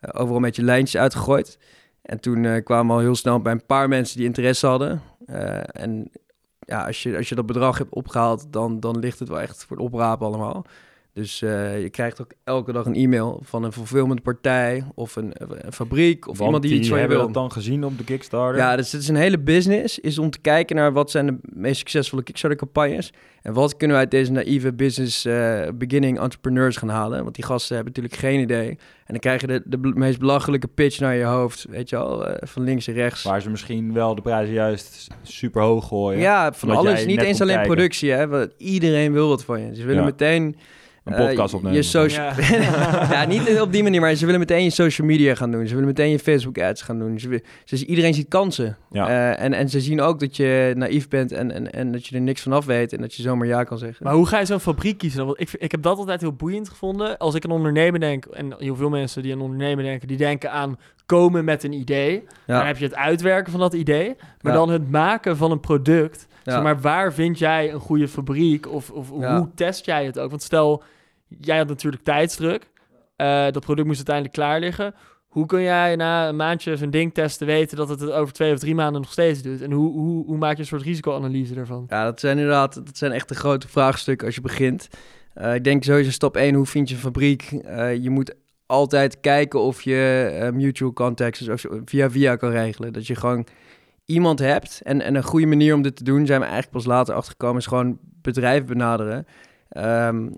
[0.00, 1.58] eh, overal met je lijntjes uitgegooid.
[2.02, 5.02] En toen eh, kwamen we al heel snel bij een paar mensen die interesse hadden.
[5.26, 6.10] Eh, en
[6.58, 9.64] ja, als je, als je dat bedrag hebt opgehaald, dan, dan ligt het wel echt
[9.64, 10.66] voor het oprapen allemaal.
[11.16, 15.32] Dus eh, je krijgt ook elke dag een e-mail van een fulfillment partij of een,
[15.38, 17.26] een fabriek of Want iemand die iets van je hebben wil.
[17.26, 18.60] dat dan gezien op de Kickstarter.
[18.60, 21.38] Ja, dus het is een hele business, is om te kijken naar wat zijn de
[21.42, 26.88] meest succesvolle Kickstarter-campagnes en wat kunnen we uit deze naïeve business eh, beginning entrepreneurs gaan
[26.88, 27.22] halen.
[27.22, 28.68] Want die gasten hebben natuurlijk geen idee.
[28.68, 32.48] En dan krijg je de, de meest belachelijke pitch naar je hoofd, weet je eh,
[32.48, 33.22] van links en rechts.
[33.22, 36.20] Waar ze misschien wel de prijzen juist super hoog gooien.
[36.20, 37.06] Ja, van alles.
[37.06, 37.74] Niet eens alleen kijken.
[37.74, 38.28] productie, hè.
[38.28, 39.74] want Iedereen wil wat van je.
[39.74, 40.08] Ze willen Ja.
[40.08, 40.56] meteen...
[41.06, 41.76] Een eh, podcast opnemen.
[41.76, 42.24] Je social...
[42.24, 43.10] Ja.
[43.12, 45.66] ja, niet op die manier, maar ze willen meteen je social media gaan doen.
[45.66, 47.18] Ze willen meteen je Facebook ads gaan doen.
[47.20, 48.76] Ze, ze, iedereen ziet kansen.
[48.90, 49.08] Ja.
[49.08, 52.14] Eh, en, en ze zien ook dat je naïef bent en, en, en dat je
[52.14, 52.92] er niks van af weet.
[52.92, 54.04] En dat je zomaar ja kan zeggen.
[54.04, 55.18] Maar hoe ga je zo'n fabriek kiezen?
[55.18, 55.26] dan?
[55.26, 57.18] Want ik, ik heb dat altijd heel boeiend gevonden.
[57.18, 60.50] Als ik een ondernemer denk, en heel veel mensen die aan ondernemer denken, die denken
[60.50, 62.24] aan komen met een idee.
[62.46, 64.14] Dan heb je het uitwerken van dat idee.
[64.40, 64.58] Maar Ja.
[64.58, 66.26] dan het maken van een product.
[66.42, 66.52] Ja.
[66.52, 68.72] Zeg maar waar vind jij een goede fabriek?
[68.72, 69.38] Of, of Ja.
[69.38, 70.30] hoe test jij het ook?
[70.30, 70.82] Want stel,
[71.28, 72.70] jij had natuurlijk tijdsdruk.
[73.16, 74.94] Eh, dat product moest uiteindelijk klaar liggen.
[75.26, 78.52] Hoe kun jij na een maandje een ding testen weten dat het het over twee
[78.52, 79.62] of drie maanden nog steeds doet?
[79.62, 81.84] En hoe, hoe, hoe maak je een soort risicoanalyse daarvan?
[81.88, 84.88] Ja, dat zijn inderdaad dat zijn echt de grote vraagstukken als je begint.
[85.34, 87.42] Eh, ik denk sowieso stap 1, hoe vind je een fabriek?
[87.52, 88.34] Eh, je moet
[88.66, 92.92] altijd kijken of je mutual contacts dus of via via kan regelen.
[92.92, 93.46] Dat je gewoon
[94.04, 94.80] iemand hebt.
[94.84, 97.58] En, en een goede manier om dit te doen, zijn we eigenlijk pas later achtergekomen,
[97.58, 99.26] is gewoon bedrijf benaderen.
[99.68, 100.28] Ehm,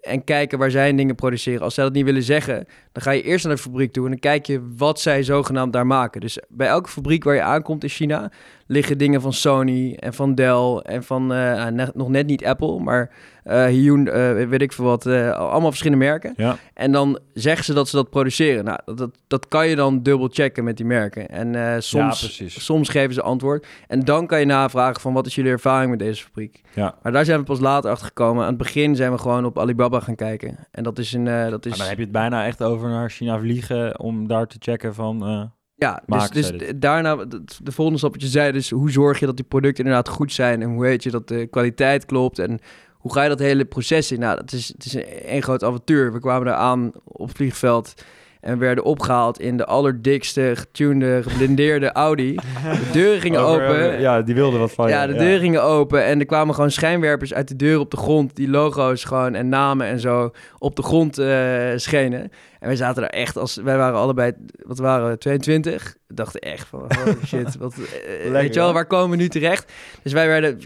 [0.00, 1.60] en kijken waar zij dingen produceren.
[1.60, 4.10] Als zij dat niet willen zeggen, dan ga je eerst naar de fabriek toe en
[4.10, 6.20] dan kijk je wat zij zogenaamd daar maken.
[6.20, 8.30] Dus bij elke fabriek waar je aankomt in China
[8.66, 12.78] liggen dingen van Sony en van Dell en van eh, ne- nog net niet Apple,
[12.80, 13.10] maar
[13.44, 16.34] Hyun, eh, weet ik veel wat, eh, allemaal verschillende merken.
[16.36, 16.56] Ja.
[16.74, 18.64] En dan zeggen ze dat ze dat produceren.
[18.64, 21.28] Nou, dat, dat, dat kan je dan dubbel checken met die merken.
[21.28, 23.66] En ja, soms, soms geven ze antwoord.
[23.88, 26.62] En dan kan je navragen van wat is jullie ervaring met deze fabriek.
[26.74, 26.94] Ja.
[27.02, 28.42] Maar daar zijn we pas later achter gekomen.
[28.42, 30.58] Aan het begin zijn we gewoon op Alibaba gaan kijken.
[30.70, 31.24] En dat is een...
[31.24, 34.46] dat is, Maar dan heb je het bijna echt over naar China vliegen om daar
[34.46, 35.52] te checken van...
[35.76, 37.16] Ja, dus, dus daarna,
[37.62, 40.32] de volgende stap wat je zei, dus hoe zorg je dat die producten inderdaad goed
[40.32, 42.58] zijn en hoe weet je dat de kwaliteit klopt en
[43.04, 44.20] hoe ga je dat hele proces in?
[44.20, 46.12] Nou, dat is, het is een, een groot avontuur.
[46.12, 47.94] We kwamen daar aan op het vliegveld
[48.40, 52.34] en werden opgehaald in de allerdikste, getunede, geblindeerde Audi.
[52.34, 54.00] De deuren gingen over, open.
[54.00, 55.12] ja, die wilde wat van Ja, je.
[55.12, 58.36] de deuren gingen open en er kwamen gewoon schijnwerpers uit de deur op de grond.
[58.36, 62.30] Die logo's gewoon en namen en zo op de grond eh, schenen.
[62.64, 63.54] En wij zaten daar echt als...
[63.56, 64.32] Wij waren allebei,
[64.66, 65.96] wat waren we, 22?
[66.06, 66.86] We dachten echt van,
[67.26, 69.72] shit, wat, eh, weet je wel, waar komen we nu terecht?
[70.02, 70.58] Dus wij werden,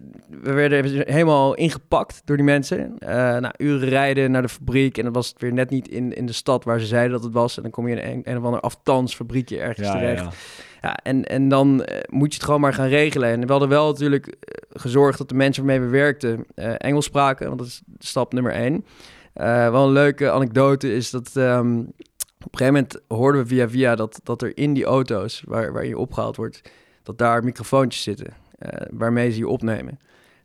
[0.42, 2.98] we werden helemaal ingepakt door die mensen.
[2.98, 6.12] Eh na uren rijden naar de fabriek en dan was het weer net niet in,
[6.12, 7.56] in de stad waar ze zeiden dat het was.
[7.56, 10.22] En dan kom je in een, een of ander aftansfabriekje ergens Ja, terecht.
[10.22, 10.30] ja.
[10.82, 13.28] Ja, en, en dan eh, moet je het gewoon maar gaan regelen.
[13.28, 14.36] En we hadden wel natuurlijk
[14.70, 16.46] gezorgd dat de mensen waarmee we werkten
[16.78, 18.84] Engels spraken, want dat is stap nummer één.
[19.38, 23.68] Eh, wel een leuke anekdote is dat ehm, op een gegeven moment hoorden we via
[23.68, 26.62] via dat, dat er in die auto's waar, waar je opgehaald wordt,
[27.02, 28.26] dat daar microfoontjes zitten
[28.58, 29.98] eh, waarmee ze je opnemen.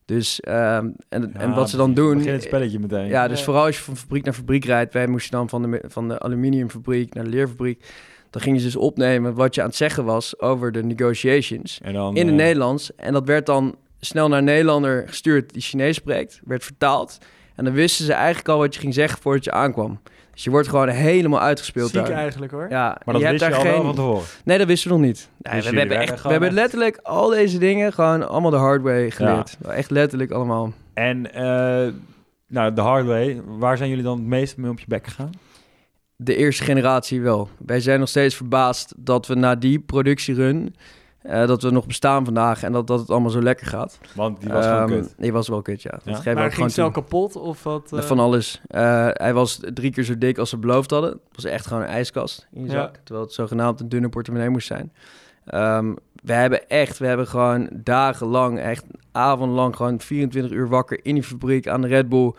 [0.05, 2.17] Dus ehm, en, en wat ze dan doen.
[2.17, 3.07] Begin het spelletje meteen.
[3.07, 3.43] Ja, dus Ja.
[3.45, 4.93] vooral als je van fabriek naar fabriek rijdt.
[4.93, 7.85] Wij moesten dan van de, van de aluminiumfabriek naar de leerfabriek.
[8.29, 11.93] Dan gingen ze dus opnemen wat je aan het zeggen was over de negotiations En
[11.93, 12.95] dan, in het eh, Nederlands.
[12.95, 16.41] En dat werd dan snel naar een Nederlander gestuurd die Chinees spreekt.
[16.45, 17.17] Werd vertaald.
[17.55, 19.99] En dan wisten ze eigenlijk al wat je ging zeggen voordat je aankwam.
[20.33, 22.11] Dus je wordt gewoon helemaal uitgespeeld Ziek daar.
[22.15, 22.67] eigenlijk hoor.
[22.69, 24.23] Ja, Maar dat je wist hebt je al daar wel van tevoren.
[24.43, 25.29] Nee, dat wisten we nog niet.
[25.37, 28.81] Nee, we, hebben, echt, we hebben echt- letterlijk al deze dingen gewoon allemaal de hard
[28.81, 29.57] way geleerd.
[29.67, 30.73] Echt letterlijk allemaal.
[30.93, 31.93] En eh,
[32.47, 35.29] nou, de hard way, waar zijn jullie dan het meest mee op je bek gegaan?
[36.15, 37.49] de eerste generatie wel.
[37.65, 40.75] Wij zijn nog steeds verbaasd dat we na die productierun...
[41.23, 43.99] eh dat we nog bestaan vandaag en dat, dat het allemaal zo lekker gaat.
[44.15, 45.13] Want die was gewoon Ehm, kut.
[45.17, 45.99] Die was wel kut, ja.
[46.05, 47.91] Maar ook ging gewoon snel kapot of wat?
[47.93, 47.99] eh?
[47.99, 48.61] Van alles.
[48.67, 51.09] Eh, hij was drie keer zo dik als ze beloofd hadden.
[51.09, 52.73] Het was echt gewoon een ijskast in je Ja.
[52.73, 52.95] zak.
[53.03, 54.91] Terwijl het zogenaamd een dunne portemonnee moest zijn.
[55.45, 61.13] Ehm, we hebben echt, we hebben gewoon dagenlang, echt avondlang, gewoon 24 uur wakker in
[61.13, 62.33] die fabriek aan de Red Bull.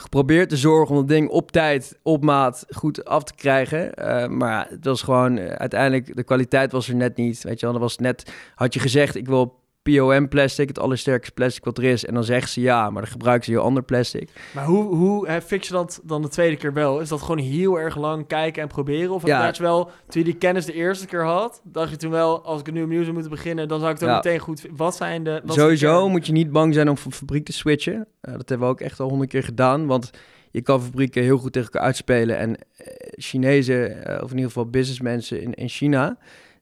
[0.00, 3.94] Geprobeerd te zorgen om het ding op tijd, op maat, goed af te krijgen.
[3.94, 7.42] Eh, maar het was gewoon, eh, uiteindelijk, de kwaliteit was er net niet.
[7.42, 9.60] Weet je wel, er was net, had je gezegd, ik wil
[9.96, 12.04] POM plastic, het allersterkste plastic wat er is.
[12.04, 14.30] En dan zeggen ze ja, maar dan gebruiken ze heel ander plastic.
[14.54, 17.00] Maar hoe, hoe hè, fix je dat dan de tweede keer wel?
[17.00, 19.10] Is dat gewoon heel erg lang kijken en proberen?
[19.10, 19.46] Of Ja.
[19.52, 22.60] je wel, toen je die kennis de eerste keer had, dacht je toen wel, als
[22.60, 24.14] ik nu opnieuw zou moeten beginnen, dan zou ik het Ja.
[24.14, 24.66] meteen goed...
[24.76, 25.30] Wat zijn de...
[25.44, 28.06] Wat de Sowieso moet je niet bang zijn om van fabriek te switchen.
[28.20, 29.86] Eh, dat hebben we ook echt al honderd keer gedaan.
[29.86, 30.10] Want
[30.50, 32.38] je kan fabrieken heel goed tegen elkaar uitspelen.
[32.38, 36.18] En eh, Chinezen, eh, of in ieder geval businessmensen in, in China...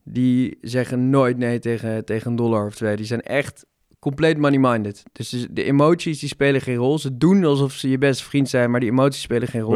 [0.09, 2.97] die zeggen nooit nee tegen, tegen een dollar of twee.
[2.97, 3.67] Die zijn echt
[3.99, 5.03] compleet money-minded.
[5.13, 6.99] Dus de- emoties die spelen geen rol.
[6.99, 9.73] Ze doen alsof ze je beste vriend zijn, maar die emoties spelen geen rol.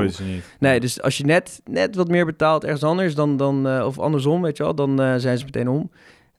[0.59, 3.99] Nee, dus als je net, net wat meer betaalt ergens anders dan, dan eh, of
[3.99, 5.91] andersom, weet je wel, dan eh, zijn ze meteen om.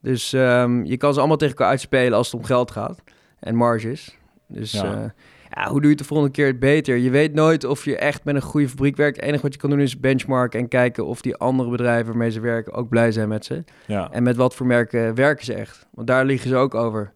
[0.02, 3.04] Dus ehm, je kan ze allemaal tegen elkaar uitspelen als het om geld gaat
[3.40, 4.18] en marges.
[4.48, 4.84] Dus Ja.
[4.84, 5.14] ja.
[5.56, 6.98] Ja, hoe doe je het de volgende keer beter?
[6.98, 9.16] Je weet nooit of je echt met een goede fabriek werkt.
[9.16, 12.32] Het enige wat je kan doen is benchmarken en kijken of die andere bedrijven waarmee
[12.32, 13.64] ze werken ook blij zijn met ze.
[13.88, 14.12] Ja.
[14.12, 15.88] En met wat voor merken werken ze echt?
[15.92, 17.14] Want daar liggen ze ook over.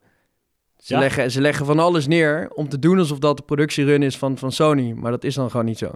[0.77, 0.99] Ze, Ja?
[0.99, 4.37] leggen, ze leggen van alles neer om te doen alsof dat de productierun is van,
[4.37, 4.91] van Sony.
[4.91, 5.91] Maar dat is dan gewoon niet zo.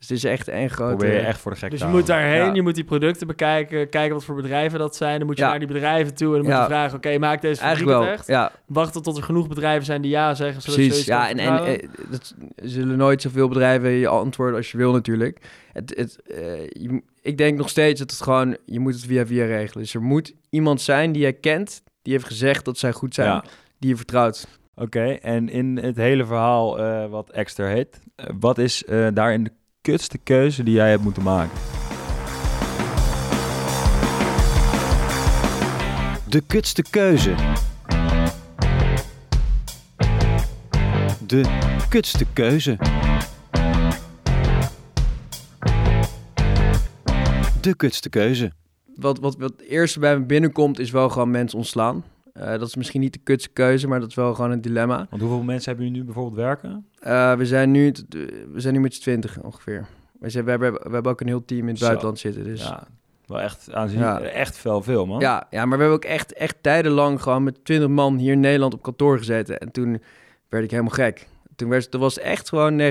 [0.00, 0.96] Dus het is echt een grote...
[0.96, 2.54] Probeer je echt voor de gek Dus je moet daarheen, Ja.
[2.54, 5.18] je moet die producten bekijken, kijken wat voor bedrijven dat zijn.
[5.18, 5.48] Dan moet je Ja.
[5.50, 6.60] naar die bedrijven toe en dan moet Ja.
[6.60, 8.26] je vragen, oké, maak deze fabriek Eigenlijk het wel, echt?
[8.26, 10.62] ja, Wachten tot er genoeg bedrijven zijn die ja zeggen.
[10.72, 11.04] je precies.
[11.04, 15.38] Ja, en, en eh, dat zullen nooit zoveel bedrijven je antwoorden als je wil natuurlijk.
[15.72, 19.26] Het, het, eh, je ik denk nog steeds dat het gewoon, je moet het via
[19.26, 19.82] via regelen.
[19.82, 23.28] Dus er moet iemand zijn die jij kent, die heeft gezegd dat zij goed zijn,
[23.28, 23.44] Ja.
[23.78, 24.46] die je vertrouwt.
[24.74, 28.00] Oké, en in het hele verhaal eh, wat Exter heet,
[28.38, 29.50] wat is eh, daarin de
[29.82, 31.58] kutste keuze die jij hebt moeten maken?
[36.28, 37.34] De kutste keuze.
[41.26, 41.44] De
[41.88, 42.78] kutste keuze.
[47.60, 48.52] De kutste keuze.
[48.96, 52.04] Wat, wat, wat het eerste bij me binnenkomt is wel gewoon mensen ontslaan.
[52.40, 55.06] Eh, dat is misschien niet de kutste keuze, maar dat is wel gewoon een dilemma.
[55.10, 56.86] Want hoeveel mensen hebben jullie nu bijvoorbeeld werken?
[57.00, 58.04] Eh, we, zijn nu, t-
[58.52, 59.86] we zijn nu met z'n twintig ongeveer.
[60.20, 61.84] We, zijn, we, hebben, we hebben ook een heel team in het Zo.
[61.86, 62.44] buitenland zitten.
[62.44, 62.86] Dus Ja,
[63.26, 64.20] wel echt aanzienlijk.
[64.20, 64.26] Ja.
[64.26, 65.20] Echt veel, veel man.
[65.20, 68.40] Ja, ja, maar we hebben ook echt, echt tijdenlang gewoon met 20 man hier in
[68.40, 69.58] Nederland op kantoor gezeten.
[69.58, 70.02] En toen
[70.48, 71.28] werd ik helemaal gek.
[71.60, 72.84] Toen werd, was echt gewoon 90%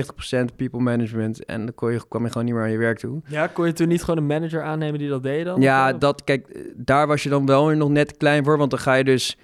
[0.56, 1.44] people management.
[1.44, 3.20] En dan kon je, kwam je gewoon niet meer aan je werk toe.
[3.26, 5.60] Ja, kon je toen niet gewoon een manager aannemen die dat deed dan?
[5.60, 8.58] Ja, Of- dat, kijk, eh, daar was je dan wel nog net klein voor.
[8.58, 9.36] Want dan ga je dus,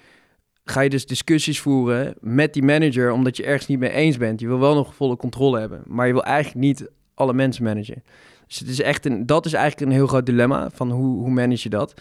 [0.63, 3.11] ga je dus discussies voeren met die manager.
[3.11, 4.39] Omdat je ergens niet mee eens bent.
[4.39, 5.81] Je wil wel nog volle controle hebben.
[5.85, 8.03] Maar je wil eigenlijk niet alle mensen managen.
[8.47, 10.69] Dus het is echt een, dat is eigenlijk een heel groot dilemma.
[10.73, 11.93] Van hoe, hoe manage je dat?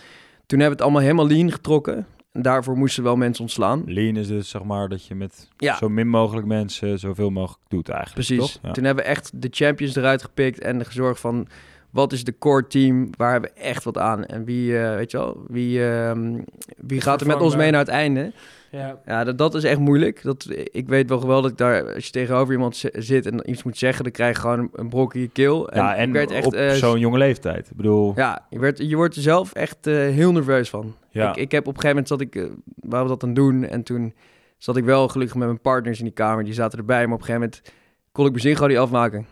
[0.47, 2.07] Toen hebben we het allemaal helemaal lean getrokken.
[2.43, 3.83] Daarvoor moesten wel mensen ontslaan.
[3.87, 5.77] Lean is dus zeg maar dat je met Ja.
[5.77, 8.27] zo min mogelijk mensen zoveel mogelijk doet eigenlijk.
[8.27, 8.53] Precies.
[8.53, 8.63] Toch?
[8.63, 8.73] Ja.
[8.73, 11.47] Toen hebben we echt de champions eruit gepikt en gezorgd van
[11.91, 15.11] wat is de core team, waar hebben we echt wat aan en wie, eh, weet
[15.11, 16.41] je wel, wie, ehm,
[16.77, 18.33] wie gaat er met ons mee naar het einde?
[18.71, 19.01] Ja.
[19.07, 20.23] Ja, dat, dat is echt moeilijk.
[20.23, 23.63] Dat, ik weet wel geweldig dat daar, als je tegenover iemand zi- zit en iets
[23.63, 25.75] moet zeggen, dan krijg je gewoon een, een brok in je keel.
[25.75, 27.71] ja, en werd echt, op eh, zo'n jonge leeftijd.
[27.71, 30.95] Ik bedoel, ja, je, werd, je wordt er zelf echt eh, heel nerveus van.
[31.11, 31.31] Ja.
[31.31, 33.83] Ik, ik heb op een gegeven moment zat ik, waar we dat aan doen en
[33.83, 34.15] toen
[34.59, 37.21] zat ik wel gelukkig met mijn partners in die kamer, die zaten erbij, maar op
[37.21, 37.73] een gegeven moment
[38.13, 39.27] kon ik mijn zin gewoon niet afmaken.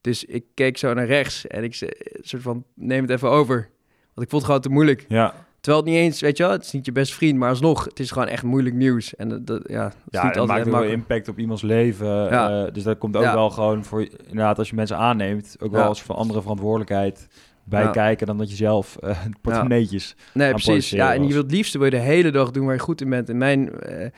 [0.00, 1.74] Dus ik keek zo naar rechts en ik
[2.20, 3.56] soort van, neem het even over.
[4.14, 5.04] Want ik vond het gewoon te moeilijk.
[5.08, 7.48] Ja, Terwijl het niet eens, weet je wel, het is niet je beste vriend, maar
[7.48, 9.16] alsnog, het is gewoon echt moeilijk nieuws.
[9.16, 12.06] En dat, dat- ja, het dat maakt altijd ook wel impact op iemands leven.
[12.06, 12.64] Ja.
[12.66, 13.34] eh, dus dat komt ook Ja.
[13.34, 17.26] wel gewoon voor, inderdaad, als je mensen aanneemt, ook wel als van andere verantwoordelijkheid
[17.64, 20.16] bij kijken dan dat je zelf eh portemonneetjes.
[20.34, 20.90] Nee, precies.
[20.90, 23.00] Ja, en je wilt het liefste wil je de hele dag doen waar je goed
[23.00, 23.28] in bent.
[23.28, 24.08] In mijn, eh,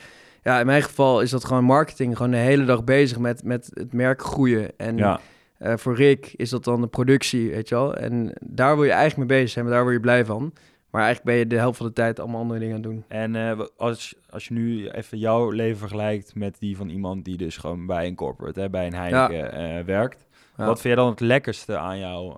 [0.42, 2.16] ja, in mijn geval is dat gewoon marketing.
[2.16, 4.70] Gewoon de hele dag bezig met, met het merk groeien.
[4.76, 5.20] En Ja,
[5.62, 7.94] eh, voor Rick is dat dan de productie, weet je wel.
[7.94, 10.52] En daar wil je eigenlijk mee bezig zijn, maar daar word je blij van.
[10.90, 13.04] Maar eigenlijk ben je de helft van de tijd allemaal andere dingen aan het doen.
[13.08, 17.36] en wa- als, als je nu even jouw leven vergelijkt met die van iemand die
[17.36, 20.26] dus gewoon bij een corporate, hè, bij een Heineken eh, werkt.
[20.56, 20.66] Ja.
[20.66, 22.34] Wat vind jij dan het lekkerste aan, jou,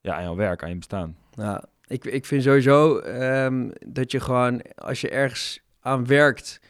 [0.00, 1.16] ja, aan jouw werk, aan je bestaan?
[1.34, 6.60] Ja, ik, ik vind sowieso ehm, dat je gewoon, als je ergens aan werkt,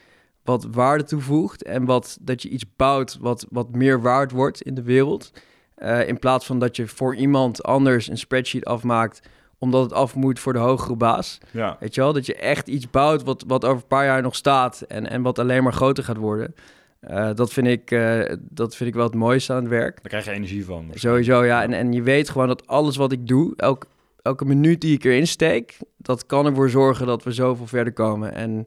[0.51, 4.75] wat waarde toevoegt en wat, dat je iets bouwt wat, wat meer waard wordt in
[4.75, 5.33] de wereld.
[5.75, 10.15] Eh, in plaats van dat je voor iemand anders een spreadsheet afmaakt, omdat het af
[10.15, 11.39] moet voor de hogere baas.
[11.51, 11.77] Ja.
[11.81, 14.35] Weet je wel, dat je echt iets bouwt wat, wat over een paar jaar nog
[14.35, 16.55] staat en, en wat alleen maar groter gaat worden.
[17.01, 19.95] Eh, dat, vind ik, eh, dat vind ik wel het mooiste aan het werk.
[20.03, 20.91] Daar krijg je energie van.
[20.95, 21.63] Sowieso, ja.
[21.63, 23.87] En, en je weet gewoon dat alles wat ik doe, elk,
[24.23, 28.35] elke minuut die ik erin steek, dat kan ervoor zorgen dat we zoveel verder komen.
[28.35, 28.67] En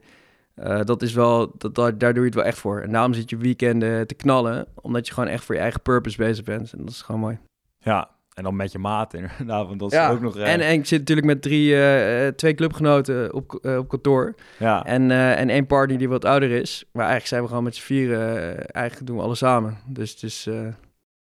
[0.55, 2.81] eh, dat is wel, dat, dat, daar doe je het wel echt voor.
[2.81, 6.17] En daarom zit je weekenden te knallen, omdat je gewoon echt voor je eigen purpose
[6.17, 6.73] bezig bent.
[6.73, 7.39] En dat is gewoon mooi.
[7.79, 10.37] Ja, en dan met je maat inderdaad, want dat is Ja, ook nog...
[10.37, 13.87] eh, En, en ik zit natuurlijk met drie, eh, eh, twee clubgenoten op, eh, op
[13.89, 14.35] kantoor.
[14.59, 14.85] ja.
[14.85, 16.83] En, eh, en één partner die wat ouder is.
[16.91, 19.77] Maar eigenlijk zijn we gewoon met z'n vieren, eigenlijk doen we alles samen.
[19.87, 20.47] Dus het is...
[20.47, 20.67] eh,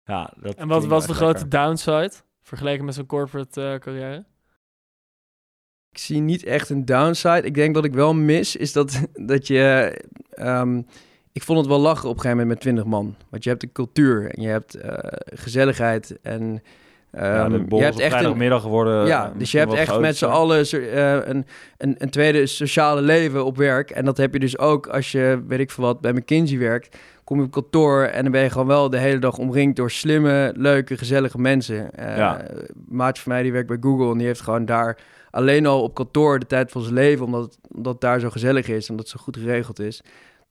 [0.05, 4.25] ja, dat En wat was de grote downside vergeleken met zo'n corporate eh, carrière?
[5.95, 7.43] Ik zie niet echt een downside.
[7.43, 9.01] Ik denk wat ik wel mis is dat,
[9.33, 9.93] dat je.
[10.31, 10.81] ehm,
[11.33, 13.15] ik vond het wel lachen op een gegeven moment met 20 man.
[13.31, 14.93] Want je hebt een cultuur en je hebt eh,
[15.35, 16.19] gezelligheid.
[16.23, 16.63] En
[17.13, 18.19] Ja, de borrel je hebt echt een.
[18.19, 19.07] vrijdagmiddag geworden.
[19.07, 21.47] Ja, eh, dus je hebt echt met z'n allen eh, een,
[21.79, 23.91] een, een tweede sociale leven op werk.
[23.91, 26.97] En dat heb je dus ook als je, weet ik veel wat, bij McKinsey werkt.
[27.25, 29.91] Kom je op kantoor en dan ben je gewoon wel de hele dag omringd door
[29.91, 31.91] slimme, leuke, gezellige mensen.
[31.97, 32.41] Ja.
[32.89, 34.99] Maatje van mij die werkt bij Google en die heeft gewoon daar
[35.35, 38.31] alleen al op kantoor de tijd van zijn leven, omdat het, omdat het daar zo
[38.31, 40.03] gezellig is en omdat het zo goed geregeld is.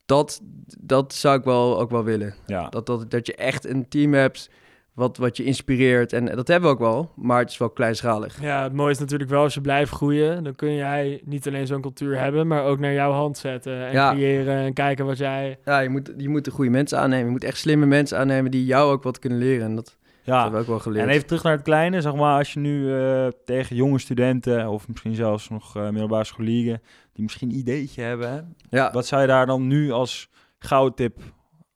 [0.05, 0.41] Dat,
[0.79, 2.33] dat zou ik wel ook wel willen.
[2.45, 4.49] Ja, Dat, dat, dat je echt een team hebt
[4.93, 6.13] wat, wat je inspireert.
[6.13, 8.41] En dat hebben we ook wel, maar het is wel kleinschalig.
[8.41, 11.67] Ja, het mooie is natuurlijk wel als je blijft groeien, dan kun jij niet alleen
[11.67, 14.11] zo'n cultuur hebben, maar ook naar jouw hand zetten en Ja.
[14.11, 15.59] creëren en kijken wat jij...
[15.65, 17.25] Ja, je moet, je moet de goede mensen aannemen.
[17.25, 19.65] Je moet echt slimme mensen aannemen die jou ook wat kunnen leren.
[19.65, 20.41] En dat ja.
[20.41, 21.07] hebben we ook wel geleerd.
[21.07, 24.67] En even terug naar het kleine, zeg maar, als je nu eh, tegen jonge studenten
[24.67, 26.81] of misschien zelfs nog eh, middelbare scholieren
[27.13, 28.41] die misschien een ideetje hebben, hè?
[28.77, 31.19] ja, wat zou je daar dan nu als goudtip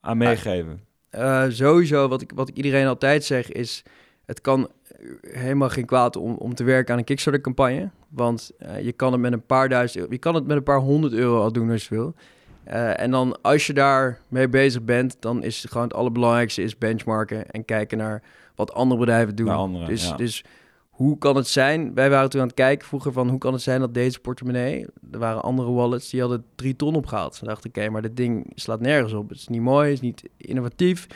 [0.02, 0.82] aan meegeven?
[1.10, 3.84] eh, sowieso wat ik, wat ik iedereen altijd zeg is...
[4.26, 4.70] Het kan
[5.22, 7.90] helemaal geen kwaad om, om te werken aan een Kickstarter-campagne.
[8.10, 10.08] Want je kan het met een paar duizend.
[10.10, 12.16] Je kan het met een paar honderd euro al doen als je wil.
[12.68, 15.18] Eh, en dan als je daar mee bezig bent...
[15.20, 17.52] dan is het gewoon het allerbelangrijkste is benchmarken...
[17.52, 18.24] en kijken naar
[18.56, 19.50] wat andere bedrijven doen.
[19.50, 20.16] Anderen, dus, ja.
[20.16, 20.44] dus
[20.90, 21.94] hoe kan het zijn?
[21.94, 23.30] Wij waren toen aan het kijken vroeger van...
[23.30, 24.86] hoe kan het zijn dat deze portemonnee...
[25.12, 27.38] er waren andere wallets die hadden drie ton opgehaald.
[27.40, 29.30] Toen dacht ik, oké, maar dit ding slaat nergens op.
[29.30, 31.08] Het is niet mooi, het is niet innovatief.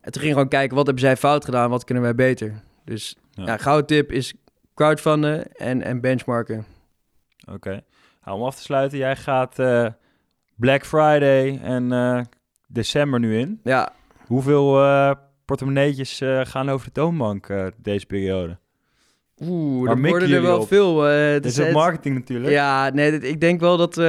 [0.00, 1.70] En toen ging gewoon kijken, wat hebben zij fout gedaan?
[1.70, 2.62] Wat kunnen wij beter?
[2.84, 3.44] Dus Ja.
[3.44, 4.34] ja, gouden tip is
[4.74, 6.66] crowdfunden en, en benchmarken.
[7.52, 7.82] Oké.
[8.24, 9.86] Nou, om af te sluiten, jij gaat eh,
[10.56, 12.20] Black Friday en eh,
[12.68, 13.60] december nu in.
[13.64, 13.92] Ja,
[14.26, 15.10] Hoeveel eh
[15.44, 18.58] portemonneetjes eh, gaan over de toonbank deze periode?
[19.42, 20.66] oeh, er worden er wel op?
[20.68, 21.00] veel.
[21.02, 22.52] het Dit is ook marketing natuurlijk.
[22.52, 24.04] Ja, nee, dit- ik denk wel dat eh,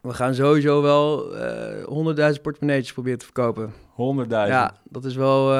[0.00, 1.84] we gaan sowieso wel eh
[2.34, 3.72] 100.000 portemonneetjes proberen te verkopen.
[3.72, 4.28] 100.000.
[4.28, 5.52] Ja, dat is wel,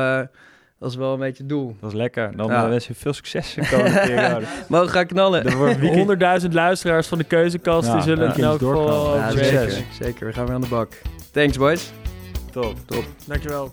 [0.80, 1.76] dat is wel een beetje het doel.
[1.80, 2.36] Dat is lekker.
[2.36, 2.62] Dan Ja.
[2.62, 4.00] eh, wens je veel succes de komende
[4.68, 5.44] we gaan knallen.
[5.44, 9.16] Er wordt weekend- 100.000 luisteraars van de keuzekast, Ja, die zullen het in elk geval.
[9.16, 10.26] Ja, zeker, zeker.
[10.26, 10.92] We gaan weer aan de bak.
[11.32, 11.90] Thanks, boys.
[12.52, 12.74] Top.
[13.26, 13.72] Dankjewel.